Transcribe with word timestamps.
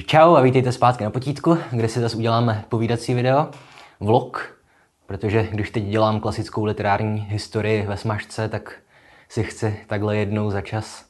Takže 0.00 0.08
čau 0.08 0.34
a 0.34 0.40
vítejte 0.40 0.72
zpátky 0.72 1.04
na 1.04 1.10
potítku, 1.10 1.58
kde 1.70 1.88
si 1.88 2.00
zase 2.00 2.16
uděláme 2.16 2.64
povídací 2.68 3.14
video, 3.14 3.48
vlog, 4.00 4.56
protože 5.06 5.48
když 5.52 5.70
teď 5.70 5.84
dělám 5.84 6.20
klasickou 6.20 6.64
literární 6.64 7.20
historii 7.20 7.86
ve 7.86 7.96
smažce, 7.96 8.48
tak 8.48 8.74
si 9.28 9.42
chci 9.44 9.80
takhle 9.86 10.16
jednou 10.16 10.50
za 10.50 10.60
čas 10.60 11.04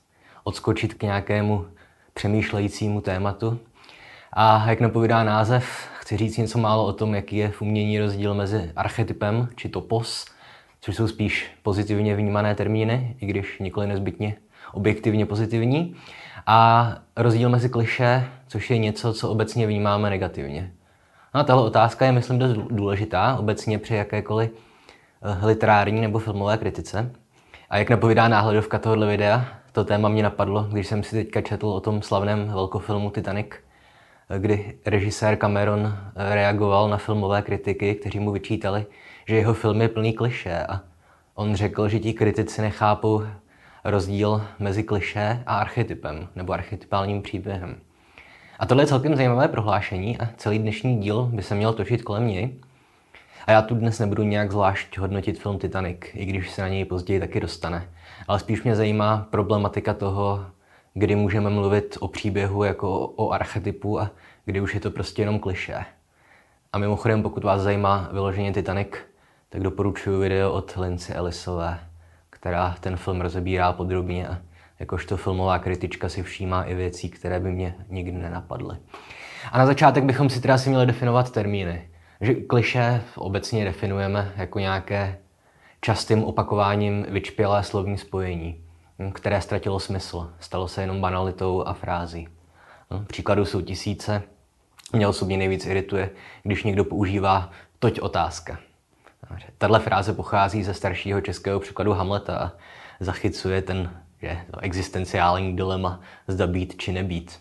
odskočit 0.44 0.94
k 0.94 1.02
nějakému 1.02 1.66
přemýšlejícímu 2.14 3.00
tématu. 3.00 3.58
A 4.32 4.64
jak 4.68 4.80
napovídá 4.80 5.24
název, 5.24 5.88
chci 6.00 6.16
říct 6.16 6.36
něco 6.36 6.58
málo 6.58 6.86
o 6.86 6.92
tom, 6.92 7.14
jaký 7.14 7.36
je 7.36 7.50
v 7.50 7.62
umění 7.62 7.98
rozdíl 7.98 8.34
mezi 8.34 8.72
archetypem 8.76 9.48
či 9.56 9.68
topos, 9.68 10.26
což 10.80 10.96
jsou 10.96 11.08
spíš 11.08 11.50
pozitivně 11.62 12.16
vnímané 12.16 12.54
termíny, 12.54 13.16
i 13.20 13.26
když 13.26 13.58
nikoli 13.58 13.86
nezbytně 13.86 14.36
objektivně 14.72 15.26
pozitivní, 15.26 15.96
a 16.46 16.90
rozdíl 17.16 17.48
mezi 17.48 17.68
kliše, 17.68 18.30
což 18.50 18.70
je 18.70 18.78
něco, 18.78 19.12
co 19.12 19.30
obecně 19.30 19.66
vnímáme 19.66 20.10
negativně. 20.10 20.72
No 21.34 21.40
a 21.40 21.44
tahle 21.44 21.62
otázka 21.62 22.06
je, 22.06 22.12
myslím, 22.12 22.38
dost 22.38 22.52
důležitá 22.52 23.36
obecně 23.38 23.78
při 23.78 23.94
jakékoliv 23.94 24.50
eh, 25.22 25.46
literární 25.46 26.00
nebo 26.00 26.18
filmové 26.18 26.58
kritice. 26.58 27.12
A 27.70 27.78
jak 27.78 27.90
napovídá 27.90 28.28
náhledovka 28.28 28.78
tohohle 28.78 29.06
videa, 29.06 29.44
to 29.72 29.84
téma 29.84 30.08
mě 30.08 30.22
napadlo, 30.22 30.62
když 30.62 30.86
jsem 30.86 31.02
si 31.02 31.16
teďka 31.16 31.40
četl 31.40 31.66
o 31.66 31.80
tom 31.80 32.02
slavném 32.02 32.48
velkofilmu 32.48 33.10
Titanic, 33.10 33.46
eh, 34.30 34.38
kdy 34.38 34.78
režisér 34.86 35.36
Cameron 35.36 35.86
eh, 36.16 36.34
reagoval 36.34 36.88
na 36.88 36.96
filmové 36.96 37.42
kritiky, 37.42 37.94
kteří 37.94 38.18
mu 38.18 38.32
vyčítali, 38.32 38.86
že 39.28 39.36
jeho 39.36 39.54
film 39.54 39.80
je 39.80 39.88
plný 39.88 40.12
kliše 40.12 40.66
a 40.68 40.80
on 41.34 41.54
řekl, 41.54 41.88
že 41.88 41.98
ti 41.98 42.12
kritici 42.12 42.62
nechápou 42.62 43.22
rozdíl 43.84 44.42
mezi 44.58 44.82
kliše 44.82 45.42
a 45.46 45.56
archetypem 45.56 46.28
nebo 46.36 46.52
archetypálním 46.52 47.22
příběhem. 47.22 47.76
A 48.60 48.66
tohle 48.66 48.82
je 48.82 48.86
celkem 48.86 49.16
zajímavé 49.16 49.48
prohlášení 49.48 50.18
a 50.18 50.28
celý 50.36 50.58
dnešní 50.58 50.98
díl 50.98 51.30
by 51.32 51.42
se 51.42 51.54
měl 51.54 51.72
točit 51.72 52.02
kolem 52.02 52.26
něj. 52.26 52.54
A 53.46 53.52
já 53.52 53.62
tu 53.62 53.74
dnes 53.74 53.98
nebudu 53.98 54.22
nějak 54.22 54.52
zvlášť 54.52 54.98
hodnotit 54.98 55.38
film 55.38 55.58
Titanic, 55.58 56.00
i 56.14 56.24
když 56.24 56.50
se 56.50 56.62
na 56.62 56.68
něj 56.68 56.84
později 56.84 57.20
taky 57.20 57.40
dostane. 57.40 57.88
Ale 58.28 58.38
spíš 58.38 58.62
mě 58.62 58.76
zajímá 58.76 59.26
problematika 59.30 59.94
toho, 59.94 60.46
kdy 60.94 61.16
můžeme 61.16 61.50
mluvit 61.50 61.96
o 62.00 62.08
příběhu 62.08 62.64
jako 62.64 63.06
o 63.06 63.30
archetypu 63.30 64.00
a 64.00 64.10
kdy 64.44 64.60
už 64.60 64.74
je 64.74 64.80
to 64.80 64.90
prostě 64.90 65.22
jenom 65.22 65.38
kliše. 65.38 65.84
A 66.72 66.78
mimochodem, 66.78 67.22
pokud 67.22 67.44
vás 67.44 67.60
zajímá 67.60 68.08
vyloženě 68.12 68.52
Titanic, 68.52 68.88
tak 69.48 69.62
doporučuji 69.62 70.20
video 70.20 70.52
od 70.52 70.76
Lindsay 70.76 71.16
Ellisové, 71.16 71.80
která 72.30 72.74
ten 72.80 72.96
film 72.96 73.20
rozebírá 73.20 73.72
podrobně 73.72 74.28
a 74.28 74.38
jakožto 74.80 75.16
filmová 75.16 75.58
kritička 75.58 76.08
si 76.08 76.22
všímá 76.22 76.64
i 76.64 76.74
věcí, 76.74 77.10
které 77.10 77.40
by 77.40 77.50
mě 77.50 77.74
nikdy 77.88 78.12
nenapadly. 78.12 78.76
A 79.52 79.58
na 79.58 79.66
začátek 79.66 80.04
bychom 80.04 80.30
si 80.30 80.40
teda 80.40 80.58
si 80.58 80.68
měli 80.68 80.86
definovat 80.86 81.30
termíny. 81.30 81.88
Že 82.20 82.34
kliše 82.34 83.02
obecně 83.16 83.64
definujeme 83.64 84.32
jako 84.36 84.58
nějaké 84.58 85.18
častým 85.80 86.24
opakováním 86.24 87.06
vyčpělé 87.08 87.64
slovní 87.64 87.98
spojení, 87.98 88.64
které 89.12 89.40
ztratilo 89.40 89.80
smysl, 89.80 90.32
stalo 90.40 90.68
se 90.68 90.80
jenom 90.80 91.00
banalitou 91.00 91.62
a 91.66 91.72
frází. 91.72 92.28
No, 92.90 93.04
příkladů 93.04 93.44
jsou 93.44 93.60
tisíce. 93.60 94.22
Mě 94.92 95.08
osobně 95.08 95.36
nejvíc 95.36 95.66
irituje, 95.66 96.10
když 96.42 96.64
někdo 96.64 96.84
používá 96.84 97.50
toť 97.78 98.00
otázka. 98.00 98.58
Tahle 99.58 99.80
fráze 99.80 100.12
pochází 100.12 100.62
ze 100.62 100.74
staršího 100.74 101.20
českého 101.20 101.60
překladu 101.60 101.92
Hamleta 101.92 102.36
a 102.38 102.52
zachycuje 103.00 103.62
ten 103.62 103.90
že, 104.22 104.38
to 104.50 104.60
existenciální 104.60 105.56
dilema, 105.56 106.00
zda 106.28 106.46
být 106.46 106.76
či 106.76 106.92
nebýt. 106.92 107.40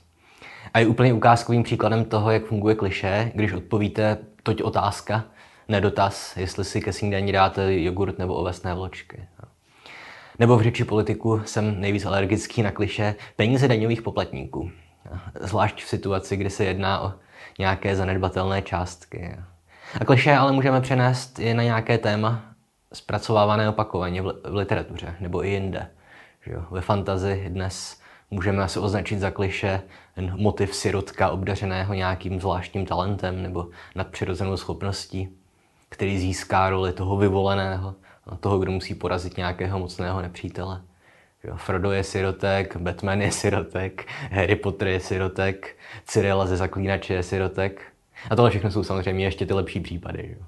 A 0.74 0.80
je 0.80 0.88
úplně 0.88 1.14
ukázkovým 1.14 1.64
příkladem 1.64 2.06
toho, 2.06 2.32
jak 2.32 2.46
funguje 2.46 2.76
kliše, 2.76 3.32
když 3.36 3.54
odpovíte 3.54 4.18
toť 4.44 4.62
otázka, 4.62 5.24
nedotaz, 5.68 6.38
jestli 6.38 6.66
si 6.66 6.82
ke 6.82 6.94
snídani 6.94 7.32
dáte 7.32 7.82
jogurt 7.82 8.20
nebo 8.20 8.34
ovesné 8.34 8.74
vločky. 8.74 9.28
Nebo 10.40 10.58
v 10.58 10.62
řeči 10.62 10.84
politiku 10.84 11.42
jsem 11.46 11.82
nejvíc 11.82 12.06
alergický 12.06 12.64
na 12.64 12.72
kliše 12.72 13.16
peníze 13.36 13.68
daňových 13.68 14.02
poplatníků. 14.02 14.72
Zvlášť 15.40 15.84
v 15.84 15.88
situaci, 15.88 16.38
kdy 16.38 16.50
se 16.50 16.66
jedná 16.66 17.02
o 17.02 17.14
nějaké 17.60 17.96
zanedbatelné 17.96 18.62
částky. 18.62 19.36
A 20.02 20.06
kliše 20.06 20.36
ale 20.36 20.52
můžeme 20.52 20.82
přenést 20.82 21.40
i 21.40 21.54
na 21.54 21.64
nějaké 21.64 21.98
téma 21.98 22.42
zpracovávané 22.94 23.70
opakovaně 23.70 24.22
v 24.22 24.34
literatuře 24.44 25.16
nebo 25.20 25.46
i 25.46 25.50
jinde. 25.50 25.88
Že 26.50 26.56
jo? 26.56 26.64
Ve 26.72 26.82
fantazi 26.82 27.46
dnes 27.50 28.02
můžeme 28.32 28.64
asi 28.64 28.80
označit 28.80 29.20
za 29.20 29.32
kliše 29.32 29.82
ten 30.16 30.34
motiv 30.36 30.76
sirotka 30.76 31.30
obdařeného 31.30 31.94
nějakým 31.94 32.40
zvláštním 32.40 32.86
talentem 32.86 33.44
nebo 33.44 33.68
nadpřirozenou 33.96 34.58
schopností, 34.58 35.30
který 35.90 36.20
získá 36.20 36.70
roli 36.70 36.94
toho 36.94 37.18
vyvoleného, 37.18 37.96
toho, 38.40 38.60
kdo 38.60 38.72
musí 38.72 38.96
porazit 38.96 39.38
nějakého 39.38 39.80
mocného 39.80 40.22
nepřítele. 40.22 40.82
Jo, 41.44 41.58
Frodo 41.58 41.92
je 41.92 42.04
sirotek, 42.04 42.78
Batman 42.78 43.22
je 43.22 43.32
sirotek, 43.32 44.08
Harry 44.32 44.56
Potter 44.56 44.88
je 44.88 45.00
sirotek, 45.00 45.78
Cyrilla 46.06 46.46
ze 46.46 46.58
Zaklínače 46.58 47.14
je 47.14 47.24
sirotek. 47.24 47.82
A 48.30 48.36
tohle 48.36 48.50
všechno 48.50 48.72
jsou 48.72 48.84
samozřejmě 48.84 49.26
ještě 49.26 49.46
ty 49.46 49.54
lepší 49.54 49.80
případy. 49.80 50.36
Jo. 50.40 50.46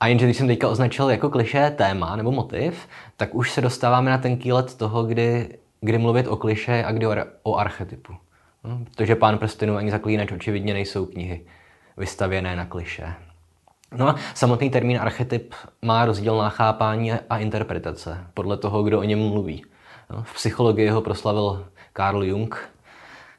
A 0.00 0.06
jenže 0.06 0.26
když 0.26 0.36
jsem 0.36 0.46
teďka 0.46 0.68
označil 0.68 1.10
jako 1.10 1.30
kliše 1.30 1.70
téma 1.70 2.16
nebo 2.16 2.32
motiv, 2.32 2.88
tak 3.16 3.34
už 3.34 3.50
se 3.50 3.60
dostáváme 3.60 4.10
na 4.10 4.18
ten 4.18 4.36
kýlet 4.36 4.74
toho, 4.74 5.04
kdy, 5.04 5.58
kdy 5.80 5.98
mluvit 5.98 6.26
o 6.26 6.36
kliše 6.36 6.84
a 6.84 6.92
kdy 6.92 7.06
o, 7.06 7.14
o 7.42 7.56
archetypu. 7.56 8.14
No, 8.64 8.80
protože 8.84 9.16
Pán 9.16 9.38
prstenů 9.38 9.76
ani 9.76 9.90
Zaklínač 9.90 10.32
očividně 10.32 10.74
nejsou 10.74 11.06
knihy 11.06 11.46
vystavěné 11.96 12.56
na 12.56 12.66
kliše. 12.66 13.14
No 13.96 14.08
a 14.08 14.16
samotný 14.34 14.70
termín 14.70 14.98
archetyp 15.00 15.54
má 15.82 16.04
rozdílná 16.04 16.48
chápání 16.48 17.12
a 17.12 17.38
interpretace 17.38 18.26
podle 18.34 18.56
toho, 18.56 18.82
kdo 18.82 19.00
o 19.00 19.02
něm 19.02 19.18
mluví. 19.18 19.64
No, 20.10 20.22
v 20.22 20.34
psychologii 20.34 20.88
ho 20.88 21.02
proslavil 21.02 21.66
Carl 21.96 22.24
Jung, 22.24 22.68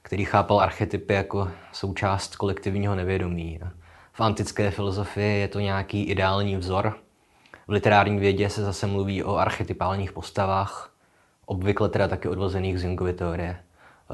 který 0.02 0.26
chápal 0.26 0.60
archetypy 0.60 1.14
jako 1.14 1.50
součást 1.72 2.36
kolektivního 2.36 2.96
nevědomí. 2.96 3.60
V 4.14 4.22
antické 4.22 4.72
filozofii 4.72 5.40
je 5.40 5.48
to 5.48 5.60
nějaký 5.60 6.04
ideální 6.04 6.56
vzor. 6.56 6.96
V 7.68 7.72
literární 7.72 8.20
vědě 8.20 8.50
se 8.50 8.64
zase 8.64 8.88
mluví 8.88 9.24
o 9.24 9.36
archetypálních 9.36 10.12
postavách, 10.12 10.92
obvykle 11.46 11.90
teda 11.90 12.08
taky 12.08 12.28
odvozených 12.28 12.80
z 12.80 12.84
Jungovy 12.84 13.14
teorie. 13.14 13.58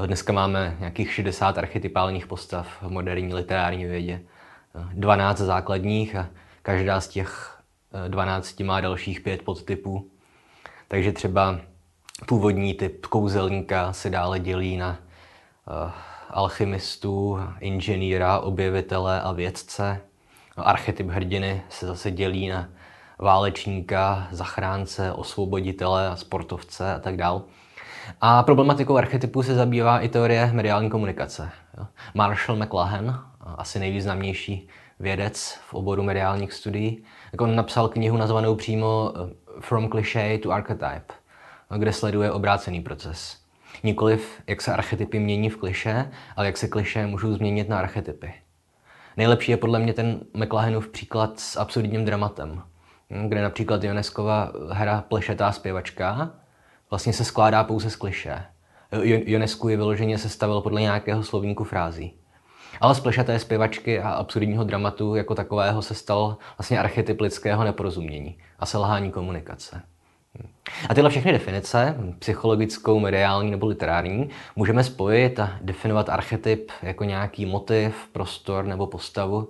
Dneska 0.05 0.33
máme 0.33 0.77
nějakých 0.79 1.13
60 1.13 1.57
archetypálních 1.57 2.27
postav 2.27 2.67
v 2.81 2.89
moderní 2.89 3.33
literární 3.33 3.85
vědě. 3.85 4.21
12 4.93 5.37
základních 5.37 6.15
a 6.15 6.27
každá 6.61 7.01
z 7.01 7.07
těch 7.07 7.59
12 8.07 8.59
má 8.59 8.81
dalších 8.81 9.21
pět 9.21 9.41
podtypů. 9.41 10.09
Takže 10.87 11.11
třeba 11.11 11.59
původní 12.25 12.73
typ 12.73 13.05
kouzelníka 13.05 13.93
se 13.93 14.09
dále 14.09 14.39
dělí 14.39 14.77
na 14.77 14.89
uh, 14.89 15.91
alchymistů, 16.29 17.39
inženýra, 17.59 18.39
objevitele 18.39 19.21
a 19.21 19.31
vědce. 19.31 20.01
Archetyp 20.57 21.07
hrdiny 21.07 21.61
se 21.69 21.87
zase 21.87 22.11
dělí 22.11 22.47
na 22.47 22.69
válečníka, 23.23 24.27
zachránce, 24.31 25.11
osvoboditele 25.11 26.07
a 26.07 26.15
sportovce 26.15 26.93
a 26.93 26.99
tak 26.99 27.17
dále. 27.17 27.41
A 28.21 28.43
problematikou 28.43 28.97
archetypu 28.97 29.43
se 29.43 29.55
zabývá 29.55 29.99
i 29.99 30.09
teorie 30.09 30.49
mediální 30.53 30.89
komunikace. 30.89 31.49
Marshall 32.13 32.57
McLuhan, 32.57 33.25
asi 33.39 33.79
nejvýznamnější 33.79 34.67
vědec 34.99 35.59
v 35.69 35.73
oboru 35.73 36.03
mediálních 36.03 36.53
studií, 36.53 37.03
tak 37.31 37.41
on 37.41 37.55
napsal 37.55 37.87
knihu 37.87 38.17
nazvanou 38.17 38.55
přímo 38.55 39.13
eh, 39.15 39.33
From 39.59 39.89
Cliché 39.89 40.37
to 40.37 40.51
Archetype, 40.51 41.13
kde 41.77 41.93
sleduje 41.93 42.31
obrácený 42.31 42.81
proces. 42.81 43.37
Nikoliv, 43.83 44.41
jak 44.47 44.61
se 44.61 44.73
archetypy 44.73 45.19
mění 45.19 45.49
v 45.49 45.57
kliše, 45.57 46.11
ale 46.35 46.45
jak 46.45 46.57
se 46.57 46.67
kliše 46.67 47.07
můžou 47.07 47.33
změnit 47.33 47.69
na 47.69 47.79
archetypy. 47.79 48.33
Nejlepší 49.17 49.51
je 49.51 49.57
podle 49.57 49.79
mě 49.79 49.93
ten 49.93 50.19
McLahenův 50.33 50.87
příklad 50.87 51.39
s 51.39 51.57
absurdním 51.57 52.05
dramatem, 52.05 52.63
kde 53.27 53.41
například 53.41 53.83
Ioneskova 53.83 54.51
hra 54.69 55.03
Plešetá 55.07 55.51
zpěvačka 55.51 56.31
vlastně 56.89 57.13
se 57.13 57.25
skládá 57.25 57.63
pouze 57.63 57.89
z 57.89 57.95
kliše. 57.95 58.43
Ionesku 59.03 59.69
je 59.69 59.77
vyloženě 59.77 60.17
sestavil 60.17 60.61
podle 60.61 60.81
nějakého 60.81 61.23
slovníku 61.23 61.63
frází. 61.63 62.13
Ale 62.81 62.95
z 62.95 62.99
plešaté 62.99 63.39
zpěvačky 63.39 63.99
a 63.99 64.09
absurdního 64.09 64.63
dramatu 64.63 65.15
jako 65.15 65.35
takového 65.35 65.81
se 65.81 65.93
stal 65.93 66.37
vlastně 66.57 66.79
archetyp 66.79 67.21
lidského 67.21 67.63
neporozumění 67.63 68.37
a 68.59 68.65
selhání 68.65 69.11
komunikace. 69.11 69.81
A 70.89 70.93
tyhle 70.93 71.09
všechny 71.09 71.31
definice, 71.31 71.95
psychologickou, 72.19 72.99
mediální 72.99 73.51
nebo 73.51 73.67
literární, 73.67 74.29
můžeme 74.55 74.83
spojit 74.83 75.39
a 75.39 75.57
definovat 75.61 76.09
archetyp 76.09 76.71
jako 76.81 77.03
nějaký 77.03 77.45
motiv, 77.45 78.07
prostor 78.11 78.65
nebo 78.65 78.87
postavu, 78.87 79.49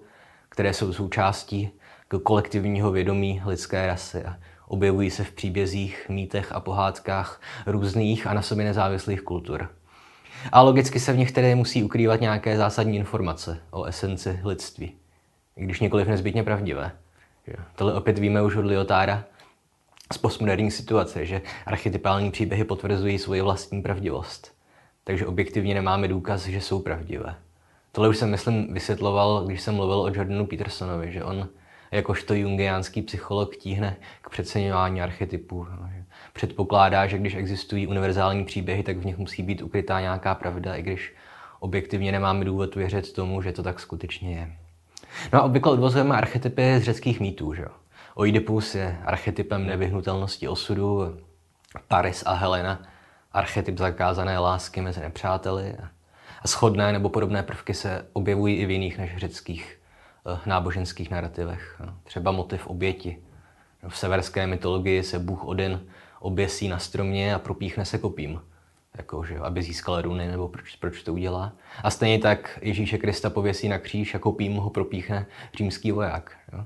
které 0.49 0.73
jsou 0.73 0.93
součástí 0.93 1.71
kolektivního 2.19 2.91
vědomí 2.91 3.41
lidské 3.45 3.87
rasy 3.87 4.23
objevují 4.67 5.11
se 5.11 5.23
v 5.23 5.31
příbězích, 5.31 6.09
mýtech 6.09 6.51
a 6.51 6.59
pohádkách 6.59 7.41
různých 7.65 8.27
a 8.27 8.33
na 8.33 8.41
sobě 8.41 8.65
nezávislých 8.65 9.21
kultur. 9.21 9.69
A 10.51 10.61
logicky 10.61 10.99
se 10.99 11.13
v 11.13 11.17
nich 11.17 11.31
tedy 11.31 11.55
musí 11.55 11.83
ukrývat 11.83 12.21
nějaké 12.21 12.57
zásadní 12.57 12.97
informace 12.97 13.59
o 13.71 13.83
esenci 13.83 14.39
lidství, 14.43 14.93
když 15.55 15.79
nikoliv 15.79 16.07
nezbytně 16.07 16.43
pravdivé. 16.43 16.91
Tohle 17.75 17.93
opět 17.93 18.19
víme 18.19 18.41
už 18.41 18.55
od 18.55 18.65
Lyotára 18.65 19.23
z 20.13 20.17
postmoderní 20.17 20.71
situace, 20.71 21.25
že 21.25 21.41
archetypální 21.65 22.31
příběhy 22.31 22.63
potvrzují 22.63 23.19
svoji 23.19 23.41
vlastní 23.41 23.81
pravdivost. 23.81 24.53
Takže 25.03 25.27
objektivně 25.27 25.73
nemáme 25.73 26.07
důkaz, 26.07 26.45
že 26.45 26.61
jsou 26.61 26.79
pravdivé. 26.79 27.35
Tohle 27.91 28.09
už 28.09 28.17
jsem, 28.17 28.31
myslím, 28.31 28.73
vysvětloval, 28.73 29.45
když 29.45 29.61
jsem 29.61 29.75
mluvil 29.75 30.01
o 30.01 30.07
Jordanu 30.07 30.45
Petersonovi, 30.45 31.11
že 31.11 31.23
on 31.23 31.49
jakožto 31.93 32.33
jungiánský 32.33 33.01
psycholog 33.01 33.55
tíhne 33.55 33.95
k 34.21 34.29
přeceňování 34.29 35.01
archetypů. 35.01 35.67
Předpokládá, 36.33 37.07
že 37.07 37.17
když 37.17 37.35
existují 37.35 37.87
univerzální 37.87 38.45
příběhy, 38.45 38.83
tak 38.83 38.97
v 38.97 39.05
nich 39.05 39.17
musí 39.17 39.43
být 39.43 39.61
ukrytá 39.61 40.01
nějaká 40.01 40.35
pravda, 40.35 40.75
i 40.75 40.81
když 40.81 41.15
objektivně 41.59 42.11
nemáme 42.11 42.45
důvod 42.45 42.75
věřit 42.75 43.13
tomu, 43.13 43.41
že 43.41 43.51
to 43.51 43.63
tak 43.63 43.79
skutečně 43.79 44.35
je. 44.35 44.51
No 45.33 45.39
a 45.39 45.43
obvykle 45.43 45.71
odvozujeme 45.71 46.15
archetypy 46.15 46.79
z 46.79 46.83
řeckých 46.83 47.19
mýtů. 47.19 47.53
Že? 47.53 47.65
Oidipus 48.15 48.75
je 48.75 48.97
archetypem 49.05 49.67
nevyhnutelnosti 49.67 50.47
osudu, 50.47 51.17
Paris 51.87 52.23
a 52.25 52.33
Helena 52.33 52.81
archetyp 53.31 53.77
zakázané 53.77 54.39
lásky 54.39 54.81
mezi 54.81 54.99
nepřáteli. 54.99 55.75
A 56.41 56.47
shodné 56.47 56.91
nebo 56.91 57.09
podobné 57.09 57.43
prvky 57.43 57.73
se 57.73 58.05
objevují 58.13 58.55
i 58.55 58.65
v 58.65 58.71
jiných 58.71 58.97
než 58.97 59.17
řeckých 59.17 59.79
náboženských 60.45 61.11
narrativech. 61.11 61.81
Třeba 62.03 62.31
motiv 62.31 62.67
oběti. 62.67 63.17
V 63.87 63.97
severské 63.97 64.47
mytologii 64.47 65.03
se 65.03 65.19
bůh 65.19 65.45
Odin 65.45 65.87
oběsí 66.19 66.67
na 66.67 66.79
stromě 66.79 67.35
a 67.35 67.39
propíchne 67.39 67.85
se 67.85 67.97
kopím, 67.97 68.41
jako, 68.97 69.23
že, 69.23 69.39
aby 69.39 69.61
získal 69.61 70.01
runy, 70.01 70.27
nebo 70.27 70.47
proč, 70.47 70.75
proč 70.75 71.03
to 71.03 71.13
udělá. 71.13 71.53
A 71.83 71.89
stejně 71.89 72.19
tak 72.19 72.59
Ježíše 72.61 72.97
Krista 72.97 73.29
pověsí 73.29 73.67
na 73.67 73.77
kříž 73.77 74.15
a 74.15 74.19
kopím 74.19 74.55
ho 74.55 74.69
propíchne 74.69 75.25
římský 75.57 75.91
voják. 75.91 76.37
Jo. 76.53 76.65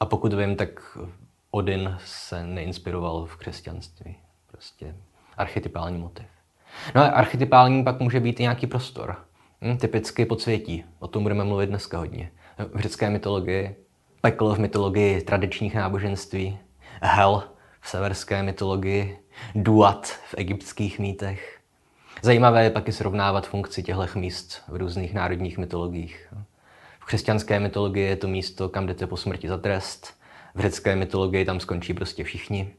A 0.00 0.06
pokud 0.06 0.32
vím, 0.32 0.56
tak 0.56 0.98
Odin 1.50 1.96
se 2.04 2.46
neinspiroval 2.46 3.26
v 3.26 3.36
křesťanství. 3.36 4.16
Prostě 4.46 4.96
archetypální 5.36 5.98
motiv. 5.98 6.26
No 6.94 7.02
a 7.02 7.06
archetypální 7.06 7.84
pak 7.84 8.00
může 8.00 8.20
být 8.20 8.40
i 8.40 8.42
nějaký 8.42 8.66
prostor. 8.66 9.16
Hm, 9.62 9.76
typicky 9.76 10.26
podsvětí. 10.26 10.84
O 10.98 11.08
tom 11.08 11.22
budeme 11.22 11.44
mluvit 11.44 11.66
dneska 11.66 11.98
hodně. 11.98 12.30
V 12.58 12.80
řecké 12.80 13.10
mytologii, 13.10 13.76
peklo 14.20 14.54
v 14.54 14.58
mytologii 14.58 15.22
tradičních 15.22 15.74
náboženství, 15.74 16.58
hell 17.02 17.42
v 17.80 17.88
severské 17.88 18.42
mytologii, 18.42 19.18
duat 19.54 20.06
v 20.06 20.34
egyptských 20.38 20.98
mýtech. 20.98 21.60
Zajímavé 22.22 22.64
je 22.64 22.70
pak 22.70 22.88
i 22.88 22.92
srovnávat 22.92 23.46
funkci 23.46 23.82
těchto 23.82 24.06
míst 24.14 24.62
v 24.68 24.76
různých 24.76 25.14
národních 25.14 25.58
mytologiích. 25.58 26.34
V 27.00 27.04
křesťanské 27.04 27.60
mytologii 27.60 28.04
je 28.04 28.16
to 28.16 28.28
místo, 28.28 28.68
kam 28.68 28.86
jdete 28.86 29.06
po 29.06 29.16
smrti 29.16 29.48
za 29.48 29.58
trest. 29.58 30.14
V 30.54 30.60
řecké 30.60 30.96
mytologii 30.96 31.44
tam 31.44 31.60
skončí 31.60 31.94
prostě 31.94 32.24
všichni. 32.24 32.74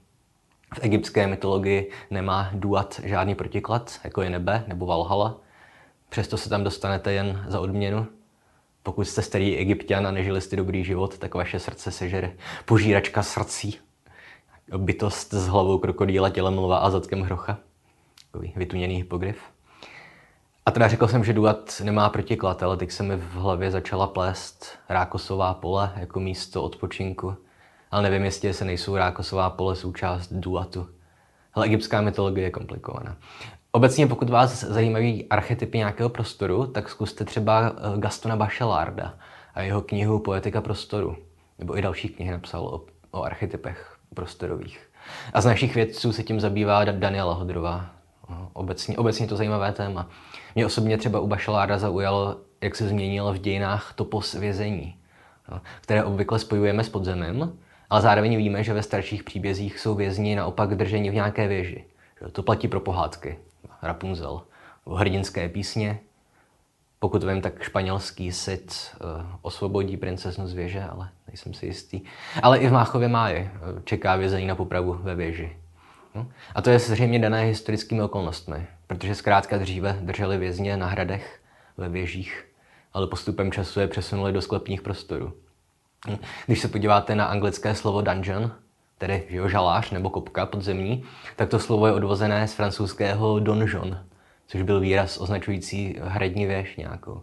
V 0.73 0.79
egyptské 0.81 1.27
mytologii 1.27 1.91
nemá 2.11 2.49
duat 2.53 3.01
žádný 3.03 3.35
protiklad, 3.35 3.99
jako 4.03 4.21
je 4.21 4.29
nebe 4.29 4.63
nebo 4.67 4.85
Valhalla. 4.85 5.37
Přesto 6.09 6.37
se 6.37 6.49
tam 6.49 6.63
dostanete 6.63 7.13
jen 7.13 7.45
za 7.47 7.59
odměnu. 7.59 8.07
Pokud 8.83 9.05
jste 9.05 9.21
starý 9.21 9.57
egyptian 9.57 10.07
a 10.07 10.11
nežili 10.11 10.41
jste 10.41 10.55
dobrý 10.55 10.83
život, 10.83 11.17
tak 11.17 11.35
vaše 11.35 11.59
srdce 11.59 11.91
sežere 11.91 12.33
požíračka 12.65 13.23
srdcí. 13.23 13.77
Bytost 14.77 15.33
s 15.33 15.47
hlavou 15.47 15.77
krokodýla, 15.77 16.29
tělem 16.29 16.57
lva 16.57 16.77
a 16.77 16.89
zadkem 16.89 17.21
hrocha. 17.21 17.57
Takový 18.31 18.53
vytuněný 18.55 18.95
hypogryf. 18.95 19.37
A 20.65 20.71
teda 20.71 20.87
řekl 20.87 21.07
jsem, 21.07 21.23
že 21.23 21.33
Duat 21.33 21.81
nemá 21.83 22.09
protiklad, 22.09 22.63
ale 22.63 22.77
teď 22.77 22.91
se 22.91 23.03
mi 23.03 23.15
v 23.15 23.33
hlavě 23.33 23.71
začala 23.71 24.07
plést 24.07 24.77
rákosová 24.89 25.53
pole 25.53 25.91
jako 25.95 26.19
místo 26.19 26.63
odpočinku 26.63 27.35
ale 27.91 28.03
nevím, 28.03 28.25
jestli 28.25 28.53
se 28.53 28.65
nejsou 28.65 28.95
rákosová 28.95 29.49
pole 29.49 29.75
součást 29.75 30.33
duatu. 30.33 30.89
Ale 31.53 31.65
egyptská 31.65 32.01
mytologie 32.01 32.47
je 32.47 32.51
komplikovaná. 32.51 33.17
Obecně, 33.71 34.07
pokud 34.07 34.29
vás 34.29 34.63
zajímají 34.63 35.25
archetypy 35.29 35.77
nějakého 35.77 36.09
prostoru, 36.09 36.67
tak 36.67 36.89
zkuste 36.89 37.25
třeba 37.25 37.71
eh, 37.71 37.99
Gastona 37.99 38.35
Bachelarda 38.35 39.13
a 39.53 39.61
jeho 39.61 39.81
knihu 39.81 40.19
Poetika 40.19 40.61
prostoru. 40.61 41.17
Nebo 41.59 41.77
i 41.77 41.81
další 41.81 42.09
knihy 42.09 42.31
napsal 42.31 42.65
o, 42.65 42.85
o 43.11 43.23
archetypech 43.23 43.97
prostorových. 44.13 44.89
A 45.33 45.41
z 45.41 45.45
našich 45.45 45.75
vědců 45.75 46.11
se 46.11 46.23
tím 46.23 46.39
zabývá 46.39 46.83
Daniela 46.83 47.33
Hodrová. 47.33 47.89
Obecně, 48.53 48.97
obecně 48.97 49.27
to 49.27 49.35
zajímavé 49.35 49.71
téma. 49.71 50.09
Mě 50.55 50.65
osobně 50.65 50.97
třeba 50.97 51.19
u 51.19 51.27
Bachelarda 51.27 51.77
zaujalo, 51.77 52.37
jak 52.61 52.75
se 52.75 52.87
změnilo 52.87 53.33
v 53.33 53.37
dějinách 53.37 53.93
topos 53.95 54.33
vězení, 54.33 54.95
které 55.81 56.03
obvykle 56.03 56.39
spojujeme 56.39 56.83
s 56.83 56.89
podzemem, 56.89 57.53
ale 57.89 58.01
zároveň 58.01 58.37
víme, 58.37 58.63
že 58.63 58.73
ve 58.73 58.83
starších 58.83 59.23
příbězích 59.23 59.79
jsou 59.79 59.95
vězni 59.95 60.35
naopak 60.35 60.75
drženi 60.75 61.09
v 61.09 61.13
nějaké 61.13 61.47
věži. 61.47 61.83
To 62.31 62.43
platí 62.43 62.67
pro 62.67 62.79
pohádky. 62.79 63.37
Rapunzel. 63.81 64.41
Hrdinské 64.95 65.49
písně. 65.49 65.99
Pokud 66.99 67.23
vím, 67.23 67.41
tak 67.41 67.63
španělský 67.63 68.31
Sid 68.31 68.73
uh, 68.73 69.25
osvobodí 69.41 69.97
princeznu 69.97 70.47
z 70.47 70.53
věže, 70.53 70.83
ale 70.83 71.09
nejsem 71.27 71.53
si 71.53 71.65
jistý. 71.65 72.01
Ale 72.43 72.57
i 72.57 72.67
v 72.67 72.71
Máchově 72.71 73.07
máji 73.07 73.41
uh, 73.41 73.83
čeká 73.83 74.15
vězení 74.15 74.47
na 74.47 74.55
popravu 74.55 74.93
ve 74.93 75.15
věži. 75.15 75.57
No? 76.15 76.27
A 76.55 76.61
to 76.61 76.69
je 76.69 76.79
zřejmě 76.79 77.19
dané 77.19 77.43
historickými 77.43 78.01
okolnostmi, 78.01 78.67
protože 78.87 79.15
zkrátka 79.15 79.57
dříve 79.57 79.97
drželi 80.01 80.37
vězně 80.37 80.77
na 80.77 80.87
hradech, 80.87 81.39
ve 81.79 81.89
věžích, 81.89 82.45
ale 82.93 83.07
postupem 83.07 83.51
času 83.51 83.79
je 83.79 83.87
přesunuli 83.87 84.33
do 84.33 84.41
sklepních 84.41 84.81
prostorů. 84.81 85.33
Když 86.45 86.59
se 86.59 86.67
podíváte 86.67 87.15
na 87.15 87.25
anglické 87.25 87.75
slovo 87.75 88.01
dungeon, 88.01 88.51
tedy 88.99 89.23
jo, 89.29 89.47
žalář 89.47 89.91
nebo 89.91 90.09
kopka 90.09 90.45
podzemní, 90.45 91.03
tak 91.35 91.49
to 91.49 91.59
slovo 91.59 91.87
je 91.87 91.93
odvozené 91.93 92.47
z 92.47 92.53
francouzského 92.53 93.39
donjon, 93.39 93.99
což 94.47 94.61
byl 94.61 94.79
výraz 94.79 95.17
označující 95.17 95.95
hradní 96.01 96.45
věž 96.45 96.75
nějakou. 96.75 97.21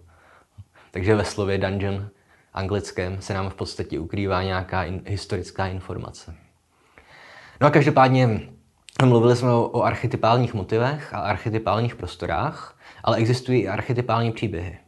Takže 0.91 1.15
ve 1.15 1.25
slově 1.25 1.59
dungeon 1.59 2.09
anglickém 2.55 3.21
se 3.21 3.35
nám 3.35 3.51
v 3.51 3.55
podstatě 3.55 3.99
ukrývá 3.99 4.43
nějaká 4.43 4.85
in, 4.85 5.03
historická 5.07 5.67
informace. 5.67 6.35
No 7.61 7.67
a 7.67 7.71
každopádně 7.71 8.41
mluvili 9.05 9.37
jsme 9.37 9.53
o, 9.53 9.63
o 9.63 9.83
archetypálních 9.83 10.55
motivech 10.55 11.15
a 11.15 11.19
archetypálních 11.19 11.97
prostorách, 11.97 12.79
ale 13.05 13.17
existují 13.17 13.61
i 13.61 13.69
archetypální 13.69 14.33
příběhy. 14.33 14.79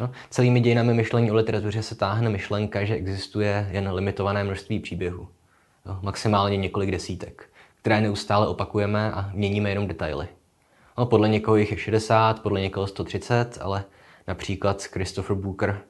No, 0.00 0.10
celými 0.30 0.60
dějinami 0.60 0.94
myšlení 0.94 1.30
o 1.30 1.34
literatuře 1.34 1.82
se 1.82 1.94
táhne 1.94 2.30
myšlenka, 2.30 2.84
že 2.84 2.94
existuje 2.94 3.68
jen 3.70 3.92
limitované 3.92 4.44
množství 4.44 4.80
příběhů. 4.80 5.28
No, 5.86 5.98
maximálně 6.02 6.56
několik 6.56 6.90
desítek, 6.90 7.48
které 7.80 8.00
neustále 8.00 8.48
opakujeme 8.48 9.12
a 9.12 9.30
měníme 9.32 9.70
jenom 9.70 9.86
detaily. 9.86 10.28
No, 10.98 11.06
podle 11.06 11.28
někoho 11.28 11.56
jich 11.56 11.70
je 11.70 11.78
60, 11.78 12.42
podle 12.42 12.60
někoho 12.60 12.86
130, 12.86 13.58
ale 13.60 13.84
například 14.26 14.82
Christopher 14.82 15.36
Booker 15.36 15.80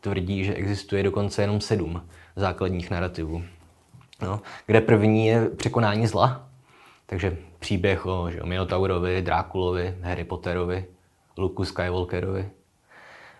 tvrdí, 0.00 0.44
že 0.44 0.54
existuje 0.54 1.02
dokonce 1.02 1.42
jenom 1.42 1.60
sedm 1.60 2.08
základních 2.36 2.90
narrativů. 2.90 3.42
No, 4.22 4.40
kde 4.66 4.80
první 4.80 5.26
je 5.26 5.48
překonání 5.48 6.06
zla, 6.06 6.48
takže 7.06 7.36
příběh 7.58 8.06
o, 8.06 8.30
že, 8.30 8.42
o 8.42 8.46
Minotaurovi, 8.46 9.22
Drákulovi, 9.22 9.98
Harry 10.00 10.24
Potterovi, 10.24 10.84
Luku 11.38 11.64
Skywalkerovi, 11.64 12.50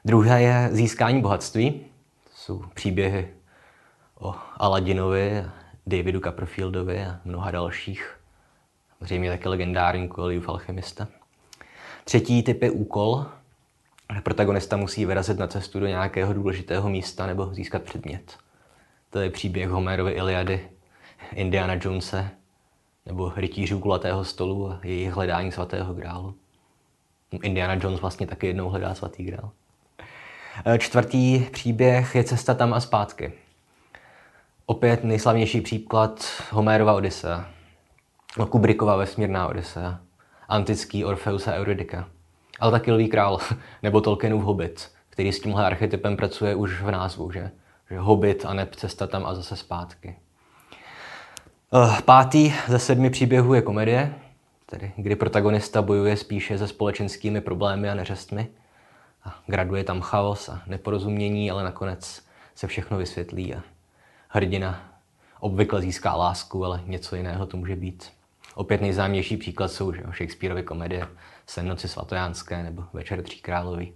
Druhé 0.07 0.43
je 0.43 0.69
získání 0.73 1.23
bohatství. 1.23 1.71
To 2.25 2.31
jsou 2.35 2.63
příběhy 2.75 3.29
o 4.21 4.35
Aladinovi, 4.57 5.45
Davidu 5.87 6.21
Copperfieldovi 6.21 7.05
a 7.05 7.21
mnoha 7.25 7.51
dalších. 7.51 8.21
Zřejmě 9.01 9.31
také 9.31 9.49
legendární 9.49 10.09
Coeliův 10.09 10.49
alchemista. 10.49 11.09
Třetí 12.05 12.43
typ 12.43 12.63
je 12.63 12.71
úkol. 12.71 13.27
Protagonista 14.23 14.77
musí 14.77 15.07
vyrazit 15.07 15.39
na 15.39 15.47
cestu 15.47 15.81
do 15.81 15.87
nějakého 15.87 16.33
důležitého 16.33 16.89
místa 16.89 17.27
nebo 17.27 17.55
získat 17.55 17.83
předmět. 17.83 18.39
To 19.11 19.19
je 19.21 19.31
příběh 19.31 19.69
Homerovy 19.69 20.13
Iliady, 20.13 20.69
Indiana 21.33 21.75
Jonese 21.81 22.31
nebo 23.07 23.33
rytířů 23.37 23.79
kulatého 23.81 24.25
stolu 24.25 24.71
a 24.71 24.81
jejich 24.83 25.13
hledání 25.13 25.53
svatého 25.53 25.95
grálu. 25.95 26.35
Indiana 27.43 27.75
Jones 27.75 28.01
vlastně 28.01 28.27
taky 28.27 28.47
jednou 28.47 28.69
hledá 28.69 28.95
svatý 28.95 29.25
grál. 29.25 29.51
Čtvrtý 30.79 31.47
příběh 31.53 32.15
je 32.15 32.25
Cesta 32.25 32.55
tam 32.55 32.75
a 32.75 32.81
zpátky. 32.81 33.33
Opět 34.67 35.05
nejslavnější 35.05 35.61
příklad 35.61 36.25
Homérova 36.51 36.93
Odyssea. 36.93 37.47
No, 38.39 38.47
Kubrickova 38.47 38.97
vesmírná 38.97 39.49
Odyssea. 39.49 40.01
Antický 40.49 41.05
Orfeus 41.05 41.49
a 41.49 41.53
Eurydica. 41.53 42.09
Ale 42.61 42.73
taky 42.73 42.93
Lví 42.93 43.09
král, 43.09 43.39
nebo 43.83 44.01
Tolkienův 44.01 44.45
Hobbit, 44.45 44.91
který 45.11 45.33
s 45.33 45.41
tímhle 45.41 45.67
archetypem 45.67 46.17
pracuje 46.17 46.55
už 46.55 46.83
v 46.83 46.91
názvu, 46.91 47.31
že? 47.31 47.51
že 47.91 47.99
Hobbit 47.99 48.45
a 48.45 48.55
neb 48.55 48.75
cesta 48.75 49.07
tam 49.07 49.27
a 49.27 49.35
zase 49.35 49.57
zpátky. 49.57 50.17
Eh, 51.75 52.03
pátý 52.05 52.53
ze 52.67 52.79
sedmi 52.79 53.11
příběhů 53.11 53.55
je 53.55 53.63
komedie, 53.63 54.15
tedy 54.67 54.93
kdy 54.97 55.17
protagonista 55.17 55.83
bojuje 55.83 56.17
spíše 56.17 56.59
se 56.59 56.69
společenskými 56.69 57.41
problémy 57.41 57.91
a 57.91 57.95
neřestmi. 57.95 58.49
A 59.25 59.35
graduje 59.47 59.85
tam 59.85 60.01
chaos 60.01 60.49
a 60.49 60.63
neporozumění, 60.67 61.51
ale 61.51 61.65
nakonec 61.65 62.23
se 62.55 62.67
všechno 62.67 62.99
vysvětlí 62.99 63.55
a 63.55 63.63
hrdina 64.35 65.01
obvykle 65.41 65.81
získá 65.81 66.15
lásku, 66.15 66.65
ale 66.65 66.83
něco 66.87 67.17
jiného 67.17 67.47
to 67.47 67.57
může 67.57 67.77
být. 67.77 68.13
Opět 68.55 68.81
nejznámější 68.81 69.37
příklad 69.37 69.69
jsou 69.69 69.93
že, 69.93 70.03
Shakespeareovy 70.03 70.63
komedie 70.63 71.09
Sen 71.47 71.69
noci 71.69 71.89
svatojánské 71.89 72.63
nebo 72.63 72.85
Večer 72.93 73.23
tří 73.23 73.41
králový. 73.41 73.93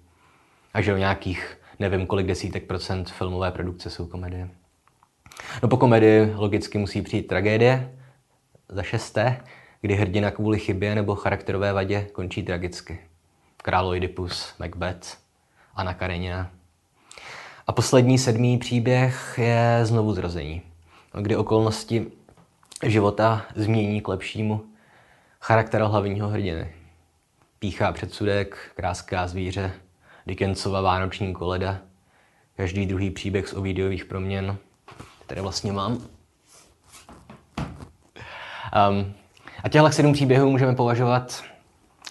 A 0.75 0.81
že 0.81 0.95
o 0.95 0.97
nějakých 0.97 1.59
nevím 1.79 2.07
kolik 2.07 2.27
desítek 2.27 2.67
procent 2.67 3.11
filmové 3.11 3.51
produkce 3.51 3.91
jsou 3.91 4.07
komedie. 4.07 4.51
No 5.63 5.69
po 5.69 5.77
komedii 5.77 6.35
logicky 6.35 6.79
musí 6.79 7.03
přijít 7.03 7.27
tragédie, 7.27 7.99
za 8.69 8.83
šesté, 8.83 9.45
kdy 9.81 9.95
hrdina 9.95 10.31
kvůli 10.31 10.59
chybě 10.59 10.95
nebo 10.95 11.15
charakterové 11.15 11.73
vadě 11.73 12.07
končí 12.13 12.43
tragicky. 12.43 12.99
Král 13.57 13.89
Oidipus, 13.89 14.55
Macbeth, 14.59 15.19
Anna 15.75 15.95
Karenina. 15.95 16.51
A 17.69 17.73
poslední 17.73 18.19
sedmý 18.19 18.59
příběh 18.59 19.35
je 19.39 19.81
znovu 19.83 20.15
zrození, 20.15 20.63
kdy 21.21 21.37
okolnosti 21.37 22.07
života 22.87 23.43
změní 23.55 24.01
k 24.01 24.09
lepšímu 24.09 24.65
charakter 25.41 25.83
hlavního 25.83 26.29
hrdiny. 26.29 26.73
Píchá 27.59 27.93
předsudek, 27.93 28.73
kráská 28.77 29.29
zvíře, 29.29 29.73
Dickensova 30.27 30.81
vánoční 30.81 31.35
koleda, 31.35 31.79
každý 32.57 32.87
druhý 32.87 33.11
příběh 33.11 33.49
z 33.49 33.53
Ovidiových 33.53 34.05
proměn, 34.05 34.57
které 35.27 35.43
vlastně 35.43 35.73
mám. 35.73 35.93
Um, 35.93 36.09
a 39.65 39.69
těchto 39.69 39.91
sedm 39.93 40.13
příběhů 40.13 40.51
můžeme 40.51 40.75
považovat 40.75 41.43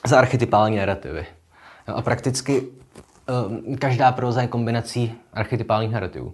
za 0.05 0.17
archetypální 0.17 0.77
narrativy. 0.77 1.25
No 1.87 1.97
a 1.97 2.01
prakticky 2.01 2.76
každá 3.79 4.11
proza 4.11 4.41
je 4.41 4.47
kombinací 4.47 5.15
archetypálních 5.33 5.91
narrativů. 5.91 6.33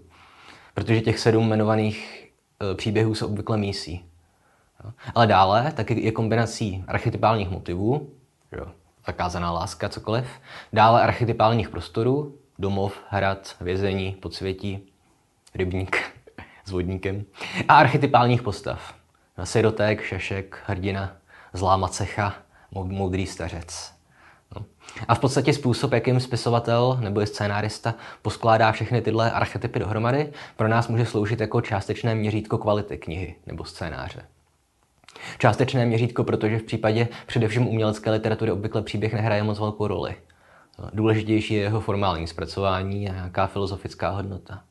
Protože 0.74 1.02
těch 1.02 1.20
sedm 1.20 1.46
jmenovaných 1.46 2.30
uh, 2.62 2.78
příběhů 2.78 3.16
se 3.16 3.26
obvykle 3.26 3.58
mísí. 3.58 4.06
Ale 5.16 5.28
dále 5.28 5.72
taky 5.72 6.02
je 6.02 6.12
kombinací 6.12 6.84
archetypálních 6.88 7.50
motivů, 7.50 8.10
jo, 8.52 8.66
zakázaná 9.06 9.52
láska, 9.52 9.90
cokoliv. 9.90 10.28
Dále 10.74 11.02
archetypálních 11.02 11.70
prostorů, 11.70 12.38
domov, 12.60 13.00
hrad, 13.10 13.56
vězení, 13.62 14.12
podsvětí, 14.12 14.90
rybník 15.56 15.98
s 16.66 16.72
vodníkem. 16.72 17.26
A 17.68 17.76
archetypálních 17.76 18.42
postav. 18.42 18.94
Sirotek, 19.44 20.04
šešek, 20.04 20.60
hrdina, 20.66 21.12
zlá 21.54 21.78
macecha, 21.78 22.34
moudrý 22.72 23.28
stařec. 23.28 23.93
A 25.08 25.16
v 25.16 25.20
podstatě 25.20 25.54
způsob, 25.54 25.94
jakým 25.94 26.20
spisovatel 26.20 26.98
nebo 27.02 27.20
je 27.20 27.28
scénárista 27.28 27.96
poskládá 28.22 28.72
všechny 28.72 29.02
tyhle 29.02 29.32
archetypy 29.32 29.80
dohromady, 29.80 30.34
pro 30.56 30.68
nás 30.68 30.88
může 30.88 31.06
sloužit 31.06 31.40
jako 31.40 31.62
částečné 31.62 32.16
měřítko 32.16 32.58
kvality 32.58 32.98
knihy 32.98 33.36
nebo 33.46 33.66
scénáře. 33.66 34.22
Částečné 35.38 35.86
měřítko, 35.86 36.24
protože 36.24 36.60
v 36.60 36.64
případě 36.64 37.08
především 37.26 37.68
umělecké 37.68 38.12
literatury 38.12 38.52
obvykle 38.52 38.82
příběh 38.82 39.14
nehraje 39.14 39.44
moc 39.44 39.60
velkou 39.60 39.88
roli. 39.88 40.16
Důležitější 40.94 41.54
je 41.54 41.62
jeho 41.62 41.80
formální 41.80 42.28
zpracování 42.28 43.10
a 43.10 43.14
nějaká 43.14 43.48
filozofická 43.48 44.10
hodnota. 44.10 44.62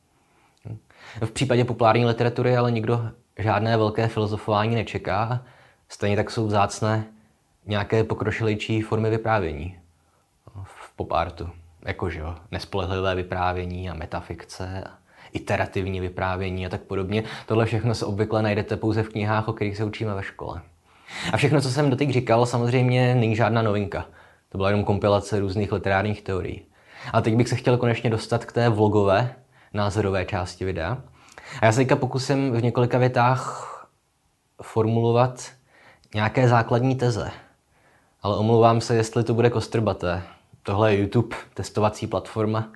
V 1.21 1.31
případě 1.31 1.65
populární 1.65 2.05
literatury 2.05 2.57
ale 2.57 2.71
nikdo 2.71 3.09
žádné 3.39 3.77
velké 3.77 4.07
filozofování 4.07 4.75
nečeká, 4.75 5.43
stejně 5.89 6.15
tak 6.15 6.31
jsou 6.31 6.47
vzácné 6.47 7.05
nějaké 7.65 8.03
pokročilejší 8.03 8.81
formy 8.81 9.09
vyprávění 9.09 9.77
v 10.93 10.95
popartu. 10.95 11.49
Jakože 11.85 12.19
jo, 12.19 12.35
nespolehlivé 12.51 13.15
vyprávění 13.15 13.89
a 13.89 13.93
metafikce 13.93 14.83
a 14.85 14.91
iterativní 15.31 15.99
vyprávění 15.99 16.65
a 16.65 16.69
tak 16.69 16.81
podobně. 16.81 17.23
Tohle 17.45 17.65
všechno 17.65 17.95
se 17.95 18.05
obvykle 18.05 18.41
najdete 18.41 18.77
pouze 18.77 19.03
v 19.03 19.09
knihách, 19.09 19.47
o 19.47 19.53
kterých 19.53 19.77
se 19.77 19.83
učíme 19.83 20.13
ve 20.13 20.23
škole. 20.23 20.61
A 21.33 21.37
všechno, 21.37 21.61
co 21.61 21.69
jsem 21.69 21.89
doteď 21.89 22.09
říkal, 22.09 22.45
samozřejmě 22.45 23.15
není 23.15 23.35
žádná 23.35 23.61
novinka. 23.61 24.05
To 24.49 24.57
byla 24.57 24.69
jenom 24.69 24.83
kompilace 24.83 25.39
různých 25.39 25.71
literárních 25.71 26.21
teorií. 26.21 26.65
A 27.13 27.21
teď 27.21 27.35
bych 27.35 27.49
se 27.49 27.55
chtěl 27.55 27.77
konečně 27.77 28.09
dostat 28.09 28.45
k 28.45 28.51
té 28.51 28.69
vlogové, 28.69 29.35
názorové 29.73 30.25
části 30.25 30.65
videa. 30.65 30.97
A 31.61 31.65
já 31.65 31.71
se 31.71 31.77
teďka 31.77 31.95
pokusím 31.95 32.51
v 32.51 32.63
několika 32.63 32.97
větách 32.97 33.69
formulovat 34.61 35.51
nějaké 36.15 36.47
základní 36.47 36.95
teze. 36.95 37.31
Ale 38.21 38.37
omlouvám 38.37 38.81
se, 38.81 38.95
jestli 38.95 39.23
to 39.23 39.33
bude 39.33 39.49
kostrbaté. 39.49 40.23
Tohle 40.63 40.93
je 40.93 40.99
YouTube, 40.99 41.35
testovací 41.53 42.07
platforma. 42.07 42.69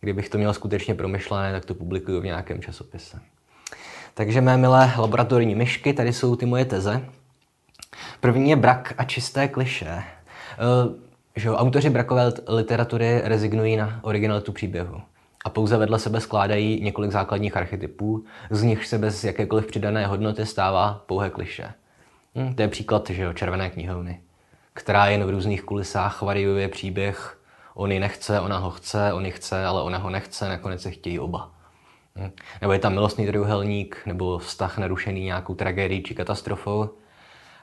Kdybych 0.00 0.28
to 0.28 0.38
měl 0.38 0.54
skutečně 0.54 0.94
promyšlené, 0.94 1.52
tak 1.52 1.64
to 1.64 1.74
publikuju 1.74 2.20
v 2.20 2.24
nějakém 2.24 2.62
časopise. 2.62 3.20
Takže 4.14 4.40
mé 4.40 4.56
milé 4.56 4.92
laboratorní 4.98 5.54
myšky, 5.54 5.92
tady 5.92 6.12
jsou 6.12 6.36
ty 6.36 6.46
moje 6.46 6.64
teze. 6.64 7.04
První 8.20 8.50
je 8.50 8.56
brak 8.56 8.94
a 8.98 9.04
čisté 9.04 9.48
kliše. 9.48 9.86
E, 9.86 10.04
že 11.36 11.50
autoři 11.50 11.90
brakové 11.90 12.32
literatury 12.48 13.20
rezignují 13.24 13.76
na 13.76 14.00
originalitu 14.02 14.52
příběhu 14.52 15.02
a 15.44 15.50
pouze 15.50 15.76
vedle 15.76 15.98
sebe 15.98 16.20
skládají 16.20 16.80
několik 16.82 17.12
základních 17.12 17.56
archetypů, 17.56 18.24
z 18.50 18.62
nich 18.62 18.86
se 18.86 18.98
bez 18.98 19.24
jakékoliv 19.24 19.66
přidané 19.66 20.06
hodnoty 20.06 20.46
stává 20.46 21.04
pouhé 21.06 21.30
kliše. 21.30 21.72
Hm, 22.34 22.54
to 22.54 22.62
je 22.62 22.68
příklad 22.68 23.10
že 23.10 23.22
jo, 23.22 23.32
červené 23.32 23.70
knihovny, 23.70 24.20
která 24.76 25.06
jen 25.06 25.24
v 25.24 25.30
různých 25.30 25.62
kulisách 25.62 26.22
variuje 26.22 26.68
příběh 26.68 27.38
on 27.74 27.92
ji 27.92 28.00
nechce, 28.00 28.40
ona 28.40 28.58
ho 28.58 28.70
chce, 28.70 29.12
on 29.12 29.26
ji 29.26 29.32
chce, 29.32 29.64
ale 29.64 29.82
ona 29.82 29.98
ho 29.98 30.10
nechce, 30.10 30.48
nakonec 30.48 30.82
se 30.82 30.90
chtějí 30.90 31.18
oba. 31.18 31.50
Hm. 32.16 32.30
Nebo 32.60 32.72
je 32.72 32.78
tam 32.78 32.94
milostný 32.94 33.26
trojuhelník, 33.26 34.02
nebo 34.06 34.38
vztah 34.38 34.78
narušený 34.78 35.24
nějakou 35.24 35.54
tragédií 35.54 36.02
či 36.02 36.14
katastrofou. 36.14 36.90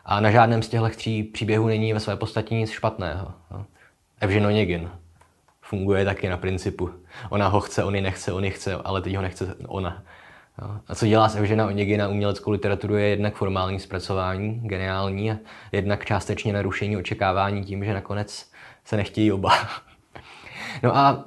A 0.05 0.19
na 0.19 0.31
žádném 0.31 0.63
z 0.63 0.69
těchto 0.69 0.89
tří 0.89 1.23
příběhů 1.23 1.67
není 1.67 1.93
ve 1.93 1.99
své 1.99 2.15
podstatě 2.15 2.55
nic 2.55 2.71
špatného. 2.71 3.33
Evžen 4.19 4.45
Onegin, 4.45 4.89
funguje 5.61 6.05
taky 6.05 6.29
na 6.29 6.37
principu. 6.37 6.89
Ona 7.29 7.47
ho 7.47 7.59
chce, 7.59 7.83
on 7.83 7.95
ji 7.95 8.01
nechce, 8.01 8.33
on 8.33 8.45
ji 8.45 8.51
chce, 8.51 8.75
ale 8.75 9.01
teď 9.01 9.15
ho 9.15 9.21
nechce 9.21 9.55
ona. 9.67 10.03
A 10.87 10.95
co 10.95 11.07
dělá 11.07 11.29
z 11.29 11.35
Evžena 11.35 11.67
Oněgy 11.67 11.97
na 11.97 12.07
uměleckou 12.07 12.51
literaturu 12.51 12.95
je 12.95 13.07
jednak 13.07 13.35
formální 13.35 13.79
zpracování, 13.79 14.61
geniální, 14.63 15.31
a 15.31 15.37
jednak 15.71 16.05
částečně 16.05 16.53
narušení 16.53 16.97
očekávání 16.97 17.63
tím, 17.63 17.85
že 17.85 17.93
nakonec 17.93 18.51
se 18.85 18.97
nechtějí 18.97 19.31
oba. 19.31 19.53
No 20.83 20.97
a 20.97 21.25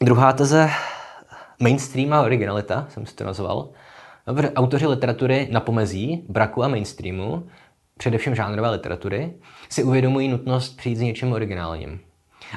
druhá 0.00 0.32
teze, 0.32 0.70
mainstream 1.60 2.12
a 2.12 2.22
originalita, 2.22 2.86
jsem 2.88 3.06
si 3.06 3.14
to 3.14 3.24
nazval. 3.24 3.68
Dobře, 4.26 4.52
autoři 4.52 4.86
literatury 4.86 5.48
na 5.50 5.60
pomezí 5.60 6.24
braku 6.28 6.64
a 6.64 6.68
mainstreamu, 6.68 7.48
především 7.98 8.34
žánrové 8.34 8.70
literatury, 8.70 9.32
si 9.68 9.84
uvědomují 9.84 10.28
nutnost 10.28 10.76
přijít 10.76 10.96
s 10.96 11.00
něčím 11.00 11.32
originálním. 11.32 12.00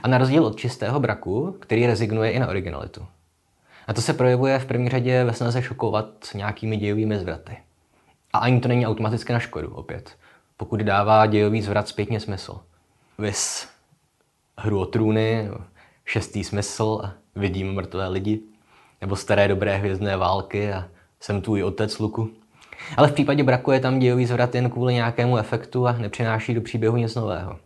A 0.03 0.07
na 0.07 0.17
rozdíl 0.17 0.45
od 0.45 0.55
čistého 0.55 0.99
braku, 0.99 1.57
který 1.59 1.85
rezignuje 1.85 2.31
i 2.31 2.39
na 2.39 2.47
originalitu. 2.47 3.05
A 3.88 3.94
to 3.94 4.01
se 4.01 4.13
projevuje 4.13 4.60
v 4.60 4.65
první 4.65 4.89
řadě 4.89 5.24
ve 5.24 5.34
snaze 5.34 5.62
šokovat 5.62 6.06
nějakými 6.34 6.77
dějovými 6.77 7.20
zvraty. 7.20 7.58
A 8.34 8.38
ani 8.38 8.60
to 8.60 8.68
není 8.68 8.88
automaticky 8.88 9.34
na 9.34 9.39
škodu, 9.39 9.74
opět. 9.74 10.18
Pokud 10.58 10.80
dává 10.80 11.25
dějový 11.25 11.62
zvrat 11.62 11.88
zpětně 11.88 12.20
smysl. 12.20 12.60
Vys 13.18 13.68
hru 14.58 14.80
o 14.80 14.86
trůny, 14.86 15.50
šestý 16.06 16.44
smysl 16.44 17.01
vidím 17.36 17.74
mrtvé 17.74 18.08
lidi, 18.08 18.42
nebo 19.01 19.15
staré 19.15 19.48
dobré 19.48 19.77
hvězdné 19.77 20.18
války 20.18 20.74
a 20.74 20.88
jsem 21.20 21.42
tvůj 21.42 21.63
otec, 21.63 22.00
Luku. 22.00 22.30
Ale 22.98 23.08
v 23.08 23.13
případě 23.13 23.44
braku 23.44 23.72
je 23.72 23.80
tam 23.80 24.00
dějový 24.00 24.25
zvrat 24.25 24.56
jen 24.56 24.70
kvůli 24.70 24.94
nějakému 24.94 25.38
efektu 25.38 25.88
a 25.88 25.92
nepřináší 25.92 26.54
do 26.54 26.62
příběhu 26.62 26.98
nic 26.98 27.15
nového. 27.15 27.60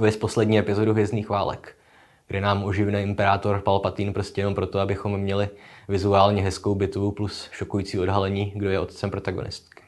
Vys 0.00 0.16
poslední 0.16 0.58
epizodu 0.58 0.92
Hvězdných 0.92 1.28
válek, 1.28 1.76
kde 2.26 2.40
nám 2.40 2.64
oživne 2.64 3.02
imperátor 3.02 3.60
Palpatine 3.60 4.12
prostě 4.12 4.40
jenom 4.40 4.54
proto, 4.54 4.80
abychom 4.80 5.18
měli 5.18 5.48
vizuálně 5.88 6.42
hezkou 6.42 6.74
bitvu 6.74 7.12
plus 7.12 7.48
šokující 7.52 7.98
odhalení, 7.98 8.52
kdo 8.56 8.70
je 8.70 8.80
otcem 8.80 9.10
protagonistky. 9.10 9.82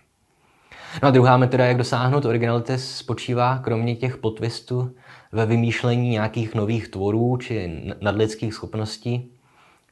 No 1.03 1.09
a 1.09 1.11
druhá 1.11 1.37
metoda, 1.37 1.65
jak 1.65 1.77
dosáhnout 1.77 2.25
originality, 2.25 2.79
spočívá 2.79 3.59
kromě 3.59 3.97
těch 3.97 4.17
potvistů 4.17 4.95
ve 5.33 5.47
vymýšlení 5.47 6.11
nějakých 6.11 6.55
nových 6.55 6.89
tvorů 6.89 7.37
či 7.37 7.83
nadlidských 8.01 8.55
schopností, 8.55 9.31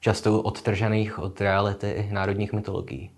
často 0.01 0.43
odtržených 0.43 1.19
od 1.19 1.41
reality 1.41 1.91
i 1.91 2.13
národních 2.13 2.53
mytologií. 2.53 3.11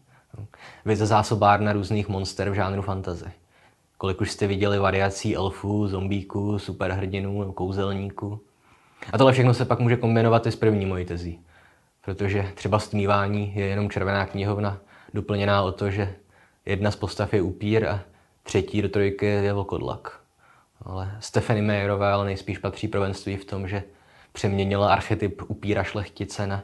Vy 0.84 0.96
ze 0.96 1.06
zásobárna 1.06 1.72
různých 1.72 2.08
monster 2.08 2.50
v 2.50 2.54
žánru 2.54 2.82
fantasy. 2.82 3.30
Kolik 3.98 4.20
už 4.20 4.30
jste 4.30 4.46
viděli 4.46 4.78
variací 4.78 5.36
elfů, 5.36 5.88
zombíků, 5.88 6.58
superhrdinů, 6.58 7.52
kouzelníků. 7.52 8.40
A 9.12 9.18
tohle 9.18 9.32
všechno 9.32 9.54
se 9.54 9.64
pak 9.64 9.78
může 9.78 9.96
kombinovat 9.96 10.46
i 10.46 10.52
s 10.52 10.56
první 10.56 10.86
mojí 10.86 11.04
tezí. 11.04 11.40
Protože 12.04 12.52
třeba 12.54 12.78
stmívání 12.78 13.52
je 13.54 13.66
jenom 13.66 13.90
červená 13.90 14.26
knihovna, 14.26 14.78
doplněná 15.14 15.62
o 15.62 15.72
to, 15.72 15.90
že 15.90 16.14
jedna 16.66 16.90
z 16.90 16.96
postav 16.96 17.34
je 17.34 17.42
upír 17.42 17.88
a 17.88 18.00
třetí 18.42 18.82
do 18.82 18.88
trojky 18.88 19.26
je 19.26 19.52
vlkodlak. 19.52 20.20
Ale 20.82 21.16
Stephanie 21.20 21.62
Mayerové 21.62 22.12
ale 22.12 22.24
nejspíš 22.24 22.58
patří 22.58 22.88
prvenství 22.88 23.36
v 23.36 23.44
tom, 23.44 23.68
že 23.68 23.82
přeměnila 24.32 24.92
archetyp 24.92 25.42
upíra 25.48 25.82
šlechtice 25.82 26.46
na 26.46 26.62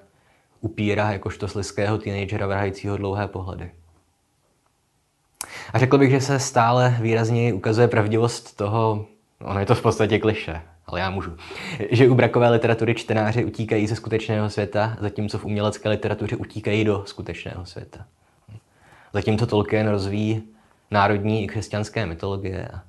upíra 0.60 1.12
jakožto 1.12 1.48
sliského 1.48 1.98
teenagera 1.98 2.46
vrhajícího 2.46 2.96
dlouhé 2.96 3.28
pohledy. 3.28 3.70
A 5.72 5.78
řekl 5.78 5.98
bych, 5.98 6.10
že 6.10 6.20
se 6.20 6.38
stále 6.38 6.96
výrazněji 7.00 7.52
ukazuje 7.52 7.88
pravdivost 7.88 8.56
toho, 8.56 9.06
ono 9.44 9.60
je 9.60 9.66
to 9.66 9.74
v 9.74 9.82
podstatě 9.82 10.18
kliše, 10.18 10.62
ale 10.92 11.00
já 11.00 11.10
můžu, 11.10 11.36
že 11.90 12.08
u 12.08 12.14
brakové 12.14 12.50
literatury 12.50 12.94
čtenáři 12.94 13.44
utíkají 13.44 13.86
ze 13.86 13.96
skutečného 13.96 14.50
světa, 14.50 14.96
zatímco 15.00 15.38
v 15.38 15.44
umělecké 15.44 15.88
literatuře 15.88 16.36
utíkají 16.36 16.84
do 16.84 17.02
skutečného 17.06 17.66
světa. 17.66 18.06
Zatímco 19.12 19.46
Tolkien 19.46 19.88
rozvíjí 19.88 20.42
národní 20.90 21.44
i 21.44 21.46
křesťanské 21.46 22.06
mytologie 22.06 22.68
a 22.72 22.82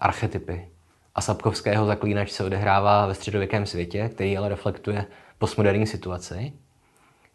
archetypy. 0.00 0.68
A 1.14 1.20
Sapkovského 1.20 1.86
zaklínač 1.86 2.30
se 2.30 2.44
odehrává 2.44 3.06
ve 3.06 3.14
středověkém 3.14 3.66
světě, 3.66 4.10
který 4.14 4.36
ale 4.36 4.48
reflektuje 4.48 5.06
postmoderní 5.38 5.86
situaci. 5.86 6.52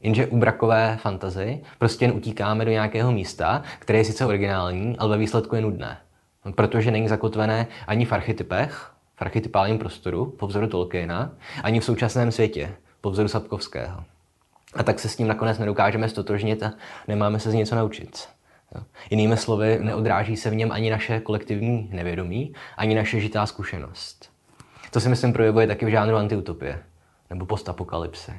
Jenže 0.01 0.27
u 0.27 0.37
brakové 0.37 0.97
fantazy 1.01 1.61
prostě 1.79 2.05
jen 2.05 2.15
utíkáme 2.15 2.65
do 2.65 2.71
nějakého 2.71 3.11
místa, 3.11 3.63
které 3.79 3.99
je 3.99 4.05
sice 4.05 4.25
originální, 4.25 4.97
ale 4.97 5.09
ve 5.09 5.17
výsledku 5.17 5.55
je 5.55 5.61
nudné. 5.61 5.97
Protože 6.55 6.91
není 6.91 7.07
zakotvené 7.07 7.67
ani 7.87 8.05
v 8.05 8.13
archetypech, 8.13 8.94
v 9.15 9.21
archetypálním 9.21 9.79
prostoru, 9.79 10.25
po 10.25 10.47
vzoru 10.47 10.67
Tolkiena, 10.67 11.31
ani 11.63 11.79
v 11.79 11.85
současném 11.85 12.31
světě, 12.31 12.75
po 13.01 13.11
vzoru 13.11 13.27
Sapkovského. 13.27 14.03
A 14.75 14.83
tak 14.83 14.99
se 14.99 15.09
s 15.09 15.17
ním 15.17 15.27
nakonec 15.27 15.59
nedokážeme 15.59 16.09
stotožnit 16.09 16.63
a 16.63 16.73
nemáme 17.07 17.39
se 17.39 17.51
z 17.51 17.53
něco 17.53 17.75
naučit. 17.75 18.27
Jinými 19.09 19.37
slovy, 19.37 19.79
neodráží 19.81 20.37
se 20.37 20.49
v 20.49 20.55
něm 20.55 20.71
ani 20.71 20.89
naše 20.89 21.19
kolektivní 21.19 21.89
nevědomí, 21.91 22.53
ani 22.77 22.95
naše 22.95 23.19
žitá 23.19 23.45
zkušenost. 23.45 24.31
To 24.91 24.99
si 24.99 25.09
myslím 25.09 25.33
projevuje 25.33 25.67
taky 25.67 25.85
v 25.85 25.89
žánru 25.89 26.15
antiutopie 26.15 26.83
nebo 27.29 27.45
postapokalypsy, 27.45 28.33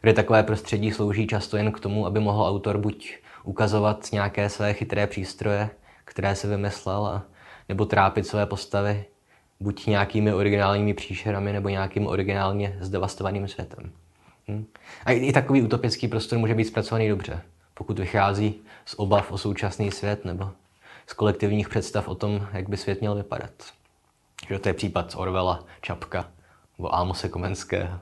kde 0.00 0.12
takové 0.12 0.42
prostředí 0.42 0.92
slouží 0.92 1.26
často 1.26 1.56
jen 1.56 1.72
k 1.72 1.80
tomu, 1.80 2.06
aby 2.06 2.20
mohl 2.20 2.44
autor 2.44 2.78
buď 2.78 3.18
ukazovat 3.44 4.08
nějaké 4.12 4.48
své 4.48 4.74
chytré 4.74 5.06
přístroje, 5.06 5.70
které 6.04 6.34
se 6.34 6.48
vymyslel, 6.48 7.06
a, 7.06 7.22
nebo 7.68 7.84
trápit 7.84 8.26
své 8.26 8.46
postavy 8.46 9.04
buď 9.60 9.86
nějakými 9.86 10.32
originálními 10.32 10.94
příšerami, 10.94 11.52
nebo 11.52 11.68
nějakým 11.68 12.06
originálně 12.06 12.76
zdevastovaným 12.80 13.48
světem. 13.48 13.92
Hm? 14.48 14.66
A 15.04 15.12
i, 15.12 15.32
takový 15.32 15.62
utopický 15.62 16.08
prostor 16.08 16.38
může 16.38 16.54
být 16.54 16.64
zpracovaný 16.64 17.08
dobře, 17.08 17.42
pokud 17.74 17.98
vychází 17.98 18.54
z 18.84 18.94
obav 18.96 19.32
o 19.32 19.38
současný 19.38 19.90
svět 19.90 20.24
nebo 20.24 20.50
z 21.06 21.12
kolektivních 21.12 21.68
představ 21.68 22.08
o 22.08 22.14
tom, 22.14 22.46
jak 22.52 22.68
by 22.68 22.76
svět 22.76 23.00
měl 23.00 23.14
vypadat. 23.14 23.50
Že 24.48 24.58
to 24.58 24.68
je 24.68 24.74
případ 24.74 25.14
Orwella, 25.16 25.64
Čapka 25.80 26.28
nebo 26.78 26.94
Almose 26.94 27.28
Komenského. 27.28 27.98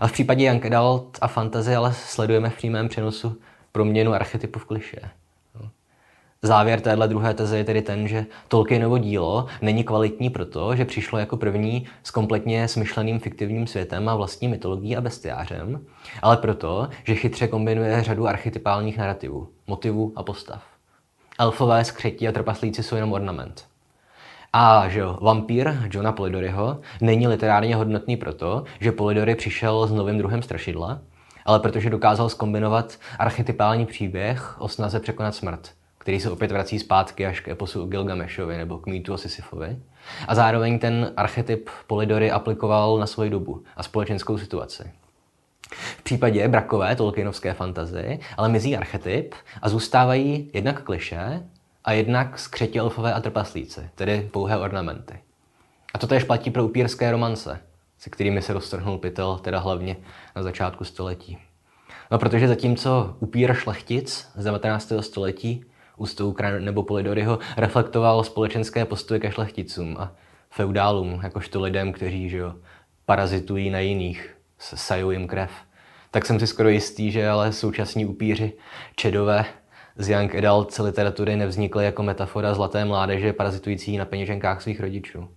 Ale 0.00 0.08
v 0.08 0.12
případě 0.12 0.44
Young 0.44 0.66
Adult 0.66 1.18
a 1.20 1.28
fantasy 1.28 1.74
ale 1.74 1.94
sledujeme 1.94 2.50
v 2.50 2.56
přímém 2.56 2.88
přenosu 2.88 3.40
proměnu 3.72 4.12
archetypu 4.12 4.58
v 4.58 4.64
kliše. 4.64 5.00
Závěr 6.42 6.80
téhle 6.80 7.08
druhé 7.08 7.34
teze 7.34 7.58
je 7.58 7.64
tedy 7.64 7.82
ten, 7.82 8.08
že 8.08 8.26
Tolkienovo 8.48 8.98
dílo 8.98 9.46
není 9.62 9.84
kvalitní 9.84 10.30
proto, 10.30 10.76
že 10.76 10.84
přišlo 10.84 11.18
jako 11.18 11.36
první 11.36 11.86
s 12.02 12.10
kompletně 12.10 12.68
smyšleným 12.68 13.20
fiktivním 13.20 13.66
světem 13.66 14.08
a 14.08 14.16
vlastní 14.16 14.48
mytologií 14.48 14.96
a 14.96 15.00
bestiářem, 15.00 15.86
ale 16.22 16.36
proto, 16.36 16.88
že 17.04 17.14
chytře 17.14 17.48
kombinuje 17.48 18.02
řadu 18.02 18.26
archetypálních 18.26 18.98
narrativů, 18.98 19.48
motivů 19.66 20.12
a 20.16 20.22
postav. 20.22 20.62
Elfové, 21.38 21.84
skřetí 21.84 22.28
a 22.28 22.32
trpaslíci 22.32 22.82
jsou 22.82 22.94
jenom 22.94 23.12
ornament. 23.12 23.64
A 24.52 24.88
že 24.88 25.00
jo, 25.00 25.18
vampír 25.20 25.88
Johna 25.90 26.12
Polidoryho 26.12 26.80
není 27.00 27.28
literárně 27.28 27.76
hodnotný 27.76 28.16
proto, 28.16 28.64
že 28.80 28.92
Polidory 28.92 29.34
přišel 29.34 29.86
s 29.86 29.92
novým 29.92 30.18
druhem 30.18 30.42
strašidla, 30.42 31.00
ale 31.44 31.60
protože 31.60 31.90
dokázal 31.90 32.28
skombinovat 32.28 32.98
archetypální 33.18 33.86
příběh 33.86 34.60
o 34.60 34.68
snaze 34.68 35.00
překonat 35.00 35.34
smrt– 35.34 35.70
který 36.08 36.20
se 36.20 36.30
opět 36.30 36.52
vrací 36.52 36.78
zpátky 36.78 37.26
až 37.26 37.40
k 37.40 37.48
eposu 37.48 37.86
Gilgameshovi 37.86 38.56
nebo 38.56 38.78
k 38.78 38.86
mýtu 38.86 39.12
o 39.12 39.18
Sisyfovi. 39.18 39.78
A 40.28 40.34
zároveň 40.34 40.78
ten 40.78 41.12
archetyp 41.16 41.70
Polidory 41.86 42.30
aplikoval 42.30 42.98
na 42.98 43.06
svoji 43.06 43.30
dobu 43.30 43.62
a 43.76 43.82
společenskou 43.82 44.38
situaci. 44.38 44.92
V 45.72 46.02
případě 46.02 46.48
brakové 46.48 46.96
Tolkienovské 46.96 47.52
fantazy 47.52 48.20
ale 48.36 48.48
mizí 48.48 48.76
archetyp 48.76 49.34
a 49.62 49.68
zůstávají 49.68 50.50
jednak 50.52 50.82
kliše 50.82 51.42
a 51.84 51.92
jednak 51.92 52.38
skřetí 52.38 52.78
elfové 52.78 53.14
a 53.14 53.20
trpaslíci, 53.20 53.90
tedy 53.94 54.28
pouhé 54.32 54.58
ornamenty. 54.58 55.18
A 55.94 55.98
to 55.98 56.06
též 56.06 56.24
platí 56.24 56.50
pro 56.50 56.64
upírské 56.64 57.10
romance, 57.10 57.60
se 57.98 58.10
kterými 58.10 58.42
se 58.42 58.52
roztrhnul 58.52 58.98
pytel, 58.98 59.38
teda 59.38 59.58
hlavně 59.58 59.96
na 60.36 60.42
začátku 60.42 60.84
století. 60.84 61.38
No 62.10 62.18
protože 62.18 62.48
zatímco 62.48 63.16
upír 63.20 63.54
šlechtic 63.54 64.28
z 64.34 64.44
19. 64.44 64.92
století 65.00 65.64
u 65.98 66.06
Stoukra 66.06 66.58
nebo 66.58 66.82
Polidoryho 66.82 67.38
reflektoval 67.56 68.24
společenské 68.24 68.84
postoje 68.84 69.20
ke 69.20 69.30
šlechticům 69.30 69.96
a 69.98 70.12
feudálům, 70.50 71.20
jakožto 71.22 71.60
lidem, 71.60 71.92
kteří 71.92 72.28
že 72.28 72.36
jo, 72.36 72.54
parazitují 73.06 73.70
na 73.70 73.78
jiných, 73.78 74.36
sajou 74.58 75.10
jim 75.10 75.26
krev. 75.26 75.50
Tak 76.10 76.26
jsem 76.26 76.40
si 76.40 76.46
skoro 76.46 76.68
jistý, 76.68 77.10
že 77.10 77.28
ale 77.28 77.52
současní 77.52 78.06
upíři 78.06 78.52
čedové 78.96 79.44
z 79.96 80.08
Young 80.08 80.34
Adult 80.34 80.78
literatury 80.78 81.36
nevznikly 81.36 81.84
jako 81.84 82.02
metafora 82.02 82.54
zlaté 82.54 82.84
mládeže 82.84 83.32
parazitující 83.32 83.96
na 83.96 84.04
peněženkách 84.04 84.62
svých 84.62 84.80
rodičů. 84.80 85.28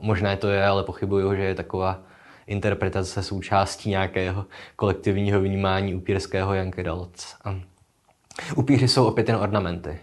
Možné 0.00 0.36
to 0.36 0.48
je, 0.48 0.66
ale 0.66 0.84
pochybuju, 0.84 1.34
že 1.34 1.42
je 1.42 1.54
taková 1.54 2.00
interpretace 2.46 3.22
součástí 3.22 3.90
nějakého 3.90 4.46
kolektivního 4.76 5.40
vnímání 5.40 5.94
upírského 5.94 6.54
Young 6.54 6.78
Adult. 6.78 7.12
Upíři 8.56 8.88
jsou 8.88 9.06
opět 9.06 9.28
jen 9.28 9.38
ornamenty 9.38 9.98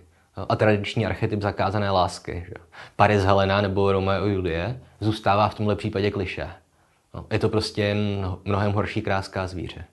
a 0.49 0.55
tradiční 0.55 1.05
archetyp 1.05 1.41
zakázané 1.41 1.89
lásky. 1.89 2.43
Že? 2.47 2.53
Paris 2.95 3.23
Helena 3.23 3.61
nebo 3.61 3.91
Romeo 3.91 4.25
Julie 4.25 4.81
zůstává 4.99 5.49
v 5.49 5.55
tomhle 5.55 5.75
případě 5.75 6.11
kliše. 6.11 6.49
No, 7.13 7.25
je 7.31 7.39
to 7.39 7.49
prostě 7.49 7.95
mnohem 8.45 8.71
horší 8.71 9.01
kráská 9.01 9.47
zvíře. 9.47 9.85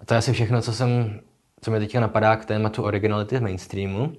A 0.00 0.04
to 0.04 0.14
je 0.14 0.18
asi 0.18 0.32
všechno, 0.32 0.62
co, 0.62 0.72
jsem, 0.72 1.20
co 1.60 1.70
mi 1.70 1.78
teďka 1.78 2.00
napadá 2.00 2.36
k 2.36 2.44
tématu 2.44 2.82
originality 2.82 3.38
v 3.38 3.42
mainstreamu. 3.42 4.12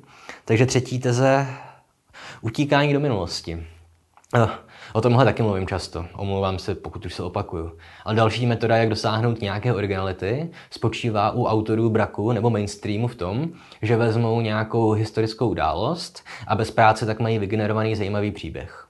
Takže 0.45 0.65
třetí 0.65 0.99
teze, 0.99 1.47
utíkání 2.41 2.93
do 2.93 2.99
minulosti. 2.99 3.67
O 4.95 5.01
tomhle 5.01 5.25
taky 5.25 5.43
mluvím 5.43 5.67
často, 5.67 6.05
omlouvám 6.15 6.59
se, 6.59 6.75
pokud 6.75 7.05
už 7.05 7.13
se 7.13 7.23
opakuju. 7.23 7.77
Ale 8.05 8.15
další 8.15 8.45
metoda, 8.45 8.77
jak 8.77 8.89
dosáhnout 8.89 9.41
nějaké 9.41 9.73
originality, 9.73 10.49
spočívá 10.69 11.31
u 11.31 11.45
autorů 11.45 11.89
braku 11.89 12.31
nebo 12.31 12.49
mainstreamu 12.49 13.07
v 13.07 13.15
tom, 13.15 13.49
že 13.81 13.97
vezmou 13.97 14.41
nějakou 14.41 14.91
historickou 14.91 15.49
událost 15.49 16.23
a 16.47 16.55
bez 16.55 16.71
práce 16.71 17.05
tak 17.05 17.19
mají 17.19 17.39
vygenerovaný 17.39 17.95
zajímavý 17.95 18.31
příběh. 18.31 18.87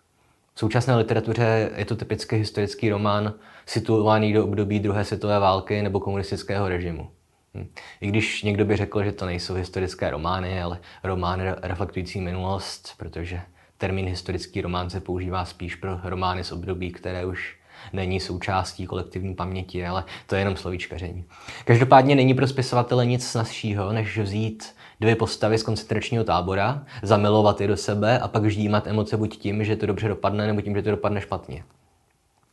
V 0.53 0.59
současné 0.59 0.95
literatuře 0.95 1.71
je 1.75 1.85
to 1.85 1.95
typicky 1.95 2.37
historický 2.37 2.89
román 2.89 3.33
situovaný 3.65 4.33
do 4.33 4.43
období 4.43 4.79
druhé 4.79 5.05
světové 5.05 5.39
války 5.39 5.81
nebo 5.81 5.99
komunistického 5.99 6.69
režimu. 6.69 7.09
Hm. 7.55 7.67
I 8.01 8.07
když 8.07 8.43
někdo 8.43 8.65
by 8.65 8.77
řekl, 8.77 9.03
že 9.03 9.11
to 9.11 9.25
nejsou 9.25 9.53
historické 9.53 10.09
romány, 10.09 10.61
ale 10.61 10.79
romány 11.03 11.43
reflektující 11.61 12.21
minulost, 12.21 12.93
protože 12.97 13.41
termín 13.83 14.07
historický 14.07 14.61
román 14.61 14.89
se 14.89 14.99
používá 14.99 15.45
spíš 15.45 15.75
pro 15.75 15.99
romány 16.03 16.43
z 16.43 16.51
období, 16.51 16.91
které 16.91 17.25
už 17.25 17.55
není 17.93 18.19
součástí 18.19 18.85
kolektivní 18.85 19.35
paměti, 19.35 19.85
ale 19.85 20.03
to 20.27 20.35
je 20.35 20.41
jenom 20.41 20.55
slovíčkaření. 20.55 21.25
Každopádně 21.65 22.15
není 22.15 22.33
pro 22.33 22.47
spisovatele 22.47 23.05
nic 23.05 23.27
snazšího, 23.27 23.93
než 23.93 24.17
vzít 24.17 24.75
dvě 24.99 25.15
postavy 25.15 25.57
z 25.57 25.63
koncentračního 25.63 26.23
tábora, 26.23 26.85
zamilovat 27.01 27.61
je 27.61 27.67
do 27.67 27.77
sebe 27.77 28.19
a 28.19 28.27
pak 28.27 28.45
ždímat 28.45 28.87
emoce 28.87 29.17
buď 29.17 29.37
tím, 29.37 29.63
že 29.63 29.75
to 29.75 29.85
dobře 29.85 30.07
dopadne, 30.07 30.47
nebo 30.47 30.61
tím, 30.61 30.75
že 30.75 30.81
to 30.81 30.91
dopadne 30.91 31.21
špatně. 31.21 31.63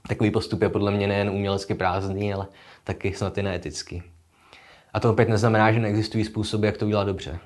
Takový 0.09 0.31
postup 0.31 0.63
je 0.63 0.69
podle 0.69 0.91
mě 0.91 1.07
nejen 1.07 1.31
umělecky 1.31 1.75
prázdný, 1.75 2.35
ale 2.35 2.47
taky 2.85 3.15
snad 3.15 3.39
i 3.39 3.43
neetický. 3.43 4.03
A 4.93 5.01
to 5.01 5.11
opět 5.11 5.29
neznamená, 5.29 5.73
že 5.73 5.81
neexistují 5.81 6.25
způsoby, 6.25 6.67
jak 6.67 6.77
to 6.77 6.87
udělat 6.87 7.05
dobře. 7.05 7.39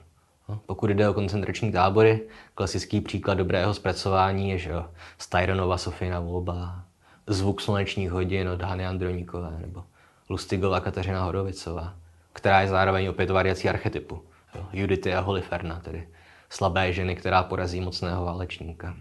No, 0.48 0.60
pokud 0.66 0.90
jde 0.90 1.08
o 1.08 1.14
koncentrační 1.14 1.72
tábory, 1.72 2.20
klasický 2.54 3.00
příklad 3.00 3.34
dobrého 3.34 3.74
zpracování 3.74 4.50
je, 4.50 4.58
že 4.58 4.70
jo, 4.70 4.86
Styronova 5.18 5.78
Sofina 5.78 6.20
volba, 6.20 6.84
zvuk 7.26 7.60
slunečních 7.60 8.10
hodin 8.10 8.48
od 8.48 8.62
Hany 8.62 8.86
Androníkové 8.86 9.58
nebo 9.60 9.84
Lustigova 10.28 10.80
Kateřina 10.80 11.24
Horovicová, 11.24 11.94
která 12.32 12.60
je 12.60 12.68
zároveň 12.68 13.08
opět 13.08 13.30
variací 13.30 13.68
archetypu. 13.68 14.22
Jo, 14.54 14.66
Judity 14.72 15.14
a 15.14 15.20
Holiferna, 15.20 15.80
tedy 15.80 16.08
slabé 16.50 16.92
ženy, 16.92 17.16
která 17.16 17.42
porazí 17.42 17.80
mocného 17.80 18.24
válečníka. 18.24 18.94